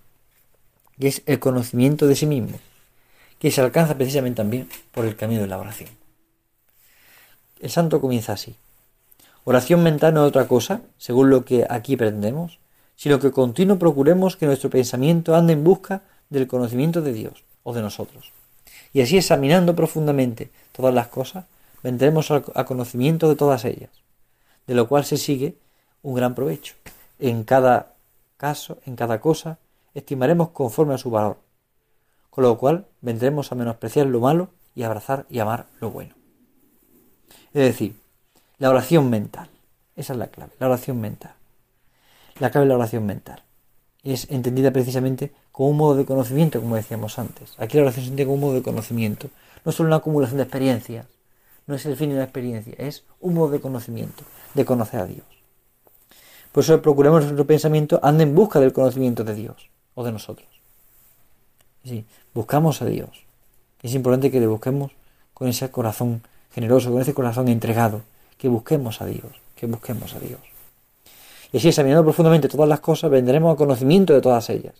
que 0.99 1.07
es 1.07 1.21
el 1.27 1.39
conocimiento 1.39 2.07
de 2.07 2.17
sí 2.17 2.25
mismo, 2.25 2.59
que 3.39 3.51
se 3.51 3.61
alcanza 3.61 3.95
precisamente 3.95 4.35
también 4.35 4.67
por 4.91 5.05
el 5.05 5.15
camino 5.15 5.39
de 5.39 5.47
la 5.47 5.57
oración. 5.57 5.89
El 7.61 7.69
santo 7.69 8.01
comienza 8.01 8.33
así. 8.33 8.57
Oración 9.45 9.83
mental 9.83 10.13
no 10.13 10.23
es 10.23 10.29
otra 10.29 10.47
cosa, 10.47 10.81
según 10.97 11.29
lo 11.29 11.43
que 11.45 11.65
aquí 11.69 11.97
pretendemos, 11.97 12.59
sino 12.95 13.19
que 13.19 13.31
continuo 13.31 13.79
procuremos 13.79 14.37
que 14.37 14.45
nuestro 14.45 14.69
pensamiento 14.69 15.35
ande 15.35 15.53
en 15.53 15.63
busca 15.63 16.03
del 16.29 16.47
conocimiento 16.47 17.01
de 17.01 17.13
Dios 17.13 17.43
o 17.63 17.73
de 17.73 17.81
nosotros. 17.81 18.31
Y 18.93 19.01
así 19.01 19.17
examinando 19.17 19.75
profundamente 19.75 20.51
todas 20.71 20.93
las 20.93 21.07
cosas, 21.07 21.45
vendremos 21.81 22.31
al 22.31 22.65
conocimiento 22.65 23.27
de 23.27 23.35
todas 23.35 23.65
ellas 23.65 24.03
de 24.67 24.75
lo 24.75 24.87
cual 24.87 25.05
se 25.05 25.17
sigue 25.17 25.57
un 26.01 26.15
gran 26.15 26.35
provecho. 26.35 26.75
En 27.19 27.43
cada 27.43 27.95
caso, 28.37 28.77
en 28.85 28.95
cada 28.95 29.19
cosa, 29.19 29.59
estimaremos 29.93 30.49
conforme 30.49 30.93
a 30.93 30.97
su 30.97 31.09
valor, 31.09 31.37
con 32.29 32.43
lo 32.43 32.57
cual 32.57 32.87
vendremos 33.01 33.51
a 33.51 33.55
menospreciar 33.55 34.07
lo 34.07 34.19
malo 34.19 34.49
y 34.75 34.83
abrazar 34.83 35.25
y 35.29 35.39
amar 35.39 35.67
lo 35.79 35.91
bueno. 35.91 36.15
Es 37.53 37.61
decir, 37.61 37.95
la 38.57 38.69
oración 38.69 39.09
mental. 39.09 39.49
Esa 39.95 40.13
es 40.13 40.19
la 40.19 40.27
clave, 40.27 40.53
la 40.59 40.67
oración 40.67 40.99
mental. 40.99 41.33
La 42.39 42.49
clave 42.49 42.65
de 42.65 42.69
la 42.69 42.77
oración 42.77 43.05
mental. 43.05 43.43
Es 44.03 44.29
entendida 44.29 44.71
precisamente 44.71 45.31
como 45.51 45.69
un 45.69 45.77
modo 45.77 45.95
de 45.95 46.05
conocimiento, 46.05 46.59
como 46.59 46.75
decíamos 46.75 47.19
antes. 47.19 47.53
Aquí 47.57 47.77
la 47.77 47.83
oración 47.83 48.05
se 48.05 48.09
entiende 48.09 48.25
como 48.25 48.35
un 48.35 48.41
modo 48.41 48.53
de 48.55 48.63
conocimiento. 48.63 49.29
No 49.63 49.71
solo 49.71 49.87
una 49.87 49.97
acumulación 49.97 50.37
de 50.37 50.43
experiencias, 50.43 51.05
no 51.67 51.75
es 51.75 51.85
el 51.85 51.95
fin 51.95 52.09
de 52.09 52.15
la 52.15 52.23
experiencia, 52.23 52.73
es 52.77 53.03
un 53.21 53.35
modo 53.35 53.51
de 53.51 53.61
conocimiento, 53.61 54.23
de 54.53 54.65
conocer 54.65 54.99
a 54.99 55.05
Dios. 55.05 55.25
Por 56.51 56.63
eso 56.63 56.81
procuremos 56.81 57.21
que 57.21 57.25
nuestro 57.25 57.47
pensamiento 57.47 57.99
ande 58.03 58.23
en 58.23 58.35
busca 58.35 58.59
del 58.59 58.73
conocimiento 58.73 59.23
de 59.23 59.33
Dios 59.33 59.69
o 59.95 60.03
de 60.03 60.11
nosotros. 60.11 60.47
Sí, 61.83 62.05
buscamos 62.33 62.81
a 62.81 62.85
Dios. 62.85 63.25
Es 63.81 63.93
importante 63.95 64.31
que 64.31 64.39
le 64.39 64.47
busquemos 64.47 64.91
con 65.33 65.47
ese 65.47 65.69
corazón 65.71 66.21
generoso, 66.51 66.91
con 66.91 67.01
ese 67.01 67.13
corazón 67.13 67.47
entregado, 67.47 68.01
que 68.37 68.47
busquemos 68.47 69.01
a 69.01 69.05
Dios, 69.05 69.41
que 69.55 69.65
busquemos 69.65 70.13
a 70.15 70.19
Dios. 70.19 70.39
Y 71.51 71.57
así 71.57 71.69
examinando 71.69 72.03
profundamente 72.03 72.47
todas 72.47 72.67
las 72.67 72.79
cosas, 72.79 73.11
vendremos 73.11 73.51
al 73.51 73.57
conocimiento 73.57 74.13
de 74.13 74.21
todas 74.21 74.49
ellas. 74.49 74.73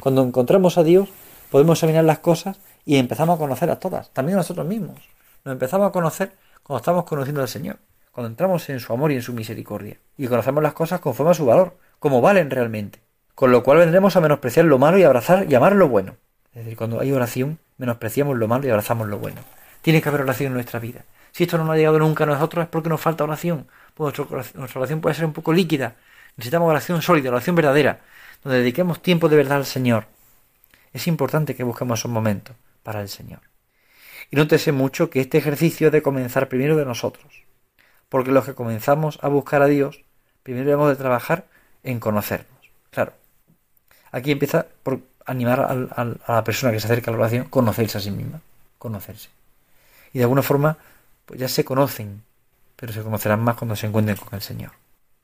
Cuando 0.00 0.22
encontramos 0.22 0.76
a 0.78 0.82
Dios, 0.82 1.08
podemos 1.50 1.78
examinar 1.78 2.04
las 2.04 2.18
cosas 2.18 2.58
y 2.84 2.96
empezamos 2.96 3.36
a 3.36 3.38
conocer 3.38 3.70
a 3.70 3.78
todas, 3.78 4.10
también 4.10 4.36
a 4.36 4.40
nosotros 4.40 4.66
mismos. 4.66 4.96
Nos 5.44 5.52
empezamos 5.52 5.88
a 5.88 5.92
conocer 5.92 6.32
cuando 6.62 6.78
estamos 6.78 7.04
conociendo 7.04 7.40
al 7.40 7.48
Señor, 7.48 7.78
cuando 8.10 8.28
entramos 8.28 8.68
en 8.68 8.80
su 8.80 8.92
amor 8.92 9.12
y 9.12 9.16
en 9.16 9.22
su 9.22 9.32
misericordia, 9.32 9.98
y 10.16 10.26
conocemos 10.26 10.62
las 10.62 10.72
cosas 10.72 11.00
conforme 11.00 11.30
a 11.30 11.34
su 11.34 11.46
valor, 11.46 11.76
como 11.98 12.20
valen 12.20 12.50
realmente. 12.50 13.00
Con 13.34 13.52
lo 13.52 13.62
cual 13.62 13.78
vendremos 13.78 14.16
a 14.16 14.20
menospreciar 14.20 14.64
lo 14.64 14.78
malo 14.78 14.98
y 14.98 15.04
abrazar 15.04 15.46
y 15.48 15.54
amar 15.54 15.76
lo 15.76 15.88
bueno. 15.88 16.16
Es 16.52 16.64
decir, 16.64 16.76
cuando 16.76 16.98
hay 16.98 17.12
oración, 17.12 17.60
menospreciamos 17.76 18.36
lo 18.36 18.48
malo 18.48 18.66
y 18.66 18.70
abrazamos 18.70 19.06
lo 19.06 19.18
bueno. 19.18 19.40
Tiene 19.88 20.02
que 20.02 20.10
haber 20.10 20.20
oración 20.20 20.48
en 20.48 20.52
nuestra 20.52 20.78
vida. 20.78 21.02
Si 21.32 21.44
esto 21.44 21.56
no 21.56 21.64
nos 21.64 21.72
ha 21.72 21.78
llegado 21.78 21.98
nunca 21.98 22.24
a 22.24 22.26
nosotros 22.26 22.62
es 22.62 22.68
porque 22.68 22.90
nos 22.90 23.00
falta 23.00 23.24
oración. 23.24 23.66
Pues 23.94 24.18
nuestra 24.54 24.80
oración 24.80 25.00
puede 25.00 25.14
ser 25.14 25.24
un 25.24 25.32
poco 25.32 25.50
líquida. 25.50 25.96
Necesitamos 26.36 26.68
oración 26.68 27.00
sólida, 27.00 27.30
oración 27.30 27.56
verdadera, 27.56 28.00
donde 28.44 28.58
dediquemos 28.58 29.00
tiempo 29.00 29.30
de 29.30 29.36
verdad 29.36 29.56
al 29.56 29.64
Señor. 29.64 30.04
Es 30.92 31.06
importante 31.06 31.56
que 31.56 31.64
busquemos 31.64 32.04
un 32.04 32.10
momento 32.10 32.52
para 32.82 33.00
el 33.00 33.08
Señor. 33.08 33.40
Y 34.30 34.36
nótese 34.36 34.72
mucho 34.72 35.08
que 35.08 35.22
este 35.22 35.38
ejercicio 35.38 35.90
de 35.90 36.02
comenzar 36.02 36.50
primero 36.50 36.76
de 36.76 36.84
nosotros, 36.84 37.44
porque 38.10 38.30
los 38.30 38.44
que 38.44 38.54
comenzamos 38.54 39.18
a 39.22 39.28
buscar 39.28 39.62
a 39.62 39.68
Dios, 39.68 40.04
primero 40.42 40.66
debemos 40.66 40.90
de 40.90 40.96
trabajar 40.96 41.46
en 41.82 41.98
conocernos. 41.98 42.60
Claro, 42.90 43.14
aquí 44.12 44.32
empieza 44.32 44.66
por 44.82 45.00
animar 45.24 45.60
a, 45.60 46.34
la 46.34 46.44
persona 46.44 46.74
que 46.74 46.78
se 46.78 46.88
acerca 46.88 47.10
a 47.10 47.12
la 47.12 47.20
oración, 47.20 47.44
conocerse 47.44 47.96
a 47.96 48.02
sí 48.02 48.10
misma, 48.10 48.42
conocerse. 48.76 49.30
Y 50.12 50.18
de 50.18 50.24
alguna 50.24 50.42
forma, 50.42 50.78
pues 51.26 51.40
ya 51.40 51.48
se 51.48 51.64
conocen, 51.64 52.22
pero 52.76 52.92
se 52.92 53.02
conocerán 53.02 53.40
más 53.40 53.56
cuando 53.56 53.76
se 53.76 53.86
encuentren 53.86 54.16
con 54.16 54.34
el 54.34 54.40
Señor. 54.42 54.72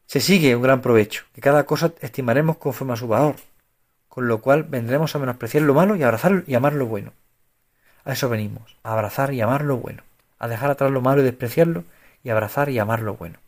Se 0.07 0.21
sigue 0.21 0.55
un 0.55 0.63
gran 0.63 0.81
provecho, 0.81 1.25
que 1.35 1.41
cada 1.41 1.65
cosa 1.65 1.93
estimaremos 2.01 2.59
conforme 2.59 2.93
a 2.93 2.97
su 2.97 3.09
valor, 3.09 3.37
con 4.09 4.29
lo 4.29 4.41
cual 4.41 4.65
vendremos 4.65 5.15
a 5.15 5.19
menospreciar 5.19 5.63
lo 5.63 5.75
malo 5.75 5.97
y 5.97 6.03
abrazar 6.03 6.45
y 6.47 6.55
amar 6.55 6.75
lo 6.75 6.87
bueno. 6.87 7.13
A 8.05 8.13
eso 8.13 8.29
venimos, 8.29 8.77
a 8.83 8.93
abrazar 8.93 9.33
y 9.33 9.41
amar 9.41 9.65
lo 9.65 9.79
bueno, 9.79 10.03
a 10.39 10.47
dejar 10.47 10.71
atrás 10.71 10.91
lo 10.91 11.01
malo 11.01 11.23
y 11.23 11.25
despreciarlo, 11.25 11.85
y 12.23 12.31
abrazar 12.31 12.69
y 12.69 12.79
amar 12.79 13.01
lo 13.01 13.15
bueno. 13.15 13.39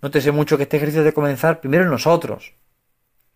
Nótese 0.00 0.32
mucho 0.32 0.56
que 0.56 0.64
este 0.64 0.76
ejercicio 0.76 1.04
de 1.04 1.12
comenzar 1.12 1.60
primero 1.60 1.84
en 1.84 1.90
nosotros, 1.90 2.52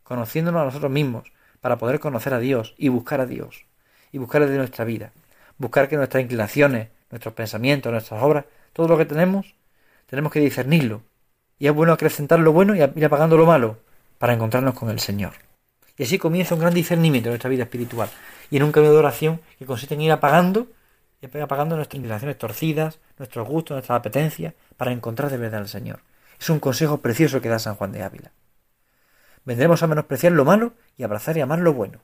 conociéndonos 0.02 0.62
a 0.62 0.64
nosotros 0.66 0.90
mismos, 0.90 1.32
para 1.60 1.76
poder 1.76 1.98
conocer 1.98 2.34
a 2.34 2.38
Dios 2.38 2.74
y 2.78 2.88
buscar 2.88 3.20
a 3.20 3.26
Dios, 3.26 3.64
y 4.12 4.18
buscar 4.18 4.46
de 4.46 4.56
nuestra 4.56 4.84
vida, 4.84 5.12
buscar 5.59 5.88
que 5.88 5.97
nuestras 5.97 6.23
inclinaciones, 6.23 6.88
nuestros 7.11 7.35
pensamientos, 7.35 7.92
nuestras 7.92 8.23
obras, 8.23 8.44
todo 8.73 8.88
lo 8.88 8.97
que 8.97 9.05
tenemos, 9.05 9.55
tenemos 10.07 10.33
que 10.33 10.40
discernirlo, 10.40 11.03
y 11.59 11.66
es 11.66 11.75
bueno 11.75 11.92
acrecentar 11.92 12.38
lo 12.38 12.53
bueno 12.53 12.75
y 12.75 12.81
ir 12.81 13.05
apagando 13.05 13.37
lo 13.37 13.47
malo, 13.47 13.79
para 14.18 14.33
encontrarnos 14.33 14.75
con 14.75 14.90
el 14.90 15.01
Señor. 15.01 15.33
Y 15.97 16.05
así 16.05 16.18
comienza 16.18 16.55
un 16.55 16.61
gran 16.61 16.75
discernimiento 16.75 17.29
en 17.29 17.33
nuestra 17.33 17.51
vida 17.51 17.64
espiritual, 17.64 18.09
y 18.51 18.57
en 18.57 18.62
un 18.62 18.73
camino 18.73 18.92
de 18.92 18.99
oración 18.99 19.40
que 19.59 19.66
consiste 19.66 19.94
en 19.94 20.03
ir 20.03 20.12
apagando 20.12 20.68
y 21.21 21.27
apagando 21.38 21.77
nuestras 21.77 21.97
inclinaciones 21.97 22.38
torcidas, 22.38 23.01
nuestros 23.18 23.47
gustos, 23.47 23.75
nuestras 23.75 23.99
apetencias, 23.99 24.55
para 24.77 24.92
encontrar 24.92 25.31
de 25.31 25.37
verdad 25.37 25.61
al 25.61 25.68
Señor. 25.68 26.01
Es 26.38 26.49
un 26.51 26.61
consejo 26.61 26.99
precioso 26.99 27.40
que 27.40 27.49
da 27.49 27.59
San 27.59 27.75
Juan 27.75 27.90
de 27.90 28.03
Ávila. 28.03 28.31
Vendremos 29.44 29.83
a 29.83 29.88
menospreciar 29.88 30.33
lo 30.33 30.44
malo 30.44 30.73
y 30.97 31.03
abrazar 31.03 31.37
y 31.37 31.40
amar 31.40 31.59
lo 31.59 31.73
bueno. 31.73 32.01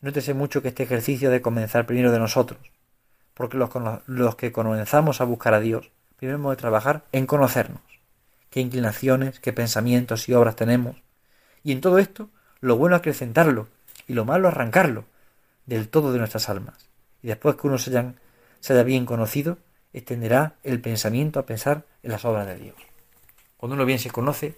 Nótese 0.00 0.32
mucho 0.32 0.62
que 0.62 0.68
este 0.68 0.84
ejercicio 0.84 1.28
de 1.28 1.42
comenzar 1.42 1.84
primero 1.84 2.12
de 2.12 2.20
nosotros, 2.20 2.60
porque 3.34 3.56
los, 3.56 4.36
que 4.36 4.52
comenzamos 4.52 5.20
a 5.20 5.24
buscar 5.24 5.54
a 5.54 5.60
Dios, 5.60 5.90
primero 6.16 6.38
hemos 6.38 6.52
de 6.52 6.60
trabajar 6.60 7.02
en 7.10 7.26
conocernos, 7.26 7.82
qué 8.48 8.60
inclinaciones, 8.60 9.40
qué 9.40 9.52
pensamientos 9.52 10.28
y 10.28 10.34
obras 10.34 10.54
tenemos, 10.54 11.02
y 11.64 11.72
en 11.72 11.80
todo 11.80 11.98
esto, 11.98 12.30
lo 12.60 12.76
bueno 12.76 12.94
acrecentarlo 12.94 13.66
y 14.06 14.14
lo 14.14 14.24
malo 14.24 14.46
arrancarlo, 14.46 15.04
del 15.66 15.88
todo 15.88 16.12
de 16.12 16.18
nuestras 16.20 16.48
almas. 16.48 16.88
Y 17.20 17.26
después 17.26 17.56
que 17.56 17.66
uno 17.66 17.78
se, 17.78 17.90
haya 17.90 18.82
bien 18.84 19.04
conocido, 19.04 19.58
extenderá 19.92 20.54
el 20.62 20.80
pensamiento 20.80 21.40
a 21.40 21.46
pensar 21.46 21.84
en 22.04 22.12
las 22.12 22.24
obras 22.24 22.46
de 22.46 22.56
Dios. 22.56 22.76
Cuando 23.56 23.74
uno 23.74 23.84
bien 23.84 23.98
se 23.98 24.10
conoce, 24.10 24.54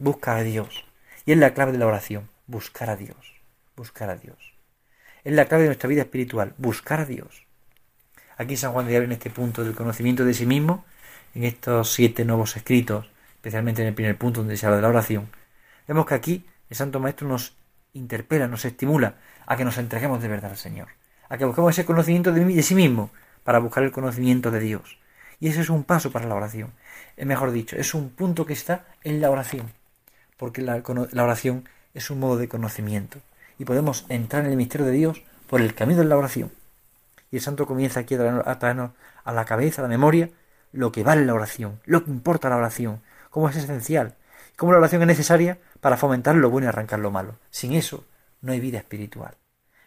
busca 0.00 0.34
a 0.34 0.42
Dios. 0.42 0.84
Y 1.26 1.32
es 1.32 1.38
la 1.38 1.54
clave 1.54 1.70
de 1.70 1.78
la 1.78 1.86
oración, 1.86 2.28
buscar 2.48 2.90
a 2.90 2.96
Dios, 2.96 3.16
buscar 3.76 4.10
a 4.10 4.16
Dios. 4.16 4.53
Es 5.24 5.32
la 5.32 5.46
clave 5.46 5.62
de 5.62 5.68
nuestra 5.70 5.88
vida 5.88 6.02
espiritual, 6.02 6.54
buscar 6.58 7.00
a 7.00 7.06
Dios. 7.06 7.46
Aquí 8.36 8.56
San 8.56 8.72
Juan 8.72 8.86
de 8.86 8.96
Ávila 8.96 9.12
en 9.12 9.12
este 9.12 9.30
punto 9.30 9.64
del 9.64 9.74
conocimiento 9.74 10.24
de 10.24 10.34
sí 10.34 10.44
mismo, 10.44 10.84
en 11.34 11.44
estos 11.44 11.92
siete 11.92 12.24
nuevos 12.24 12.56
escritos, 12.56 13.10
especialmente 13.36 13.82
en 13.82 13.88
el 13.88 13.94
primer 13.94 14.18
punto 14.18 14.40
donde 14.40 14.56
se 14.56 14.66
habla 14.66 14.76
de 14.76 14.82
la 14.82 14.88
oración, 14.88 15.30
vemos 15.88 16.06
que 16.06 16.14
aquí 16.14 16.44
el 16.68 16.76
Santo 16.76 17.00
Maestro 17.00 17.26
nos 17.28 17.56
interpela, 17.94 18.48
nos 18.48 18.64
estimula 18.64 19.14
a 19.46 19.56
que 19.56 19.64
nos 19.64 19.78
entreguemos 19.78 20.20
de 20.20 20.28
verdad 20.28 20.50
al 20.50 20.56
Señor, 20.56 20.88
a 21.28 21.38
que 21.38 21.44
busquemos 21.44 21.70
ese 21.72 21.86
conocimiento 21.86 22.32
de, 22.32 22.62
sí 22.62 22.74
mismo 22.74 23.10
para 23.44 23.58
buscar 23.60 23.84
el 23.84 23.92
conocimiento 23.92 24.50
de 24.50 24.60
Dios. 24.60 24.98
Y 25.40 25.48
ese 25.48 25.60
es 25.60 25.70
un 25.70 25.84
paso 25.84 26.10
para 26.10 26.26
la 26.26 26.34
oración. 26.34 26.72
Es 27.16 27.26
mejor 27.26 27.50
dicho, 27.50 27.76
es 27.76 27.94
un 27.94 28.10
punto 28.10 28.46
que 28.46 28.52
está 28.52 28.84
en 29.02 29.20
la 29.20 29.30
oración, 29.30 29.70
porque 30.36 30.62
la, 30.62 30.82
oración 31.22 31.68
es 31.94 32.10
un 32.10 32.20
modo 32.20 32.36
de 32.36 32.48
conocimiento. 32.48 33.20
Y 33.58 33.64
podemos 33.64 34.06
entrar 34.08 34.44
en 34.44 34.50
el 34.50 34.56
misterio 34.56 34.86
de 34.86 34.92
Dios 34.92 35.22
por 35.48 35.60
el 35.60 35.74
camino 35.74 36.00
de 36.00 36.06
la 36.06 36.16
oración. 36.16 36.50
Y 37.30 37.36
el 37.36 37.42
santo 37.42 37.66
comienza 37.66 38.00
aquí 38.00 38.14
a 38.14 38.58
traernos 38.58 38.90
a 39.24 39.32
la 39.32 39.44
cabeza, 39.44 39.82
a 39.82 39.84
la 39.84 39.88
memoria, 39.88 40.30
lo 40.72 40.92
que 40.92 41.02
vale 41.02 41.24
la 41.24 41.34
oración, 41.34 41.80
lo 41.84 42.04
que 42.04 42.10
importa 42.10 42.48
la 42.48 42.56
oración, 42.56 43.00
cómo 43.30 43.48
es 43.48 43.56
esencial, 43.56 44.14
cómo 44.56 44.72
la 44.72 44.78
oración 44.78 45.02
es 45.02 45.08
necesaria 45.08 45.58
para 45.80 45.96
fomentar 45.96 46.34
lo 46.36 46.50
bueno 46.50 46.66
y 46.66 46.68
arrancar 46.68 46.98
lo 46.98 47.10
malo. 47.10 47.36
Sin 47.50 47.72
eso 47.72 48.04
no 48.40 48.52
hay 48.52 48.60
vida 48.60 48.78
espiritual. 48.78 49.36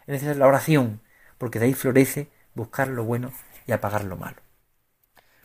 Es 0.02 0.08
necesaria 0.08 0.40
la 0.40 0.46
oración, 0.46 1.00
porque 1.36 1.58
de 1.58 1.66
ahí 1.66 1.74
florece 1.74 2.28
buscar 2.54 2.88
lo 2.88 3.04
bueno 3.04 3.32
y 3.66 3.72
apagar 3.72 4.04
lo 4.04 4.16
malo. 4.16 4.36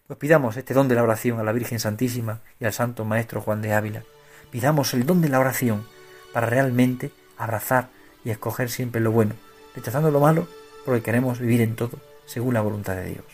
Pues 0.07 0.19
pidamos 0.19 0.57
este 0.57 0.73
don 0.73 0.87
de 0.87 0.95
la 0.95 1.03
oración 1.03 1.39
a 1.39 1.43
la 1.43 1.51
Virgen 1.51 1.79
Santísima 1.79 2.41
y 2.59 2.65
al 2.65 2.73
Santo 2.73 3.05
Maestro 3.05 3.41
Juan 3.41 3.61
de 3.61 3.73
Ávila. 3.73 4.03
Pidamos 4.51 4.93
el 4.93 5.05
don 5.05 5.21
de 5.21 5.29
la 5.29 5.39
oración 5.39 5.85
para 6.33 6.47
realmente 6.47 7.11
abrazar 7.37 7.89
y 8.23 8.29
escoger 8.29 8.69
siempre 8.69 9.01
lo 9.01 9.11
bueno, 9.11 9.33
rechazando 9.75 10.11
lo 10.11 10.19
malo 10.19 10.47
porque 10.85 11.01
queremos 11.01 11.39
vivir 11.39 11.61
en 11.61 11.75
todo 11.75 11.97
según 12.25 12.53
la 12.53 12.61
voluntad 12.61 12.95
de 12.95 13.05
Dios. 13.05 13.25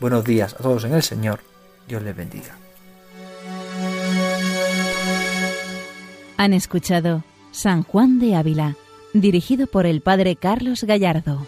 Buenos 0.00 0.24
días 0.24 0.54
a 0.54 0.58
todos 0.58 0.84
en 0.84 0.94
el 0.94 1.02
Señor. 1.02 1.40
Dios 1.86 2.02
les 2.02 2.14
bendiga. 2.14 2.56
Han 6.36 6.52
escuchado 6.52 7.24
San 7.50 7.82
Juan 7.82 8.20
de 8.20 8.36
Ávila, 8.36 8.76
dirigido 9.12 9.66
por 9.66 9.86
el 9.86 10.00
Padre 10.02 10.36
Carlos 10.36 10.84
Gallardo. 10.84 11.46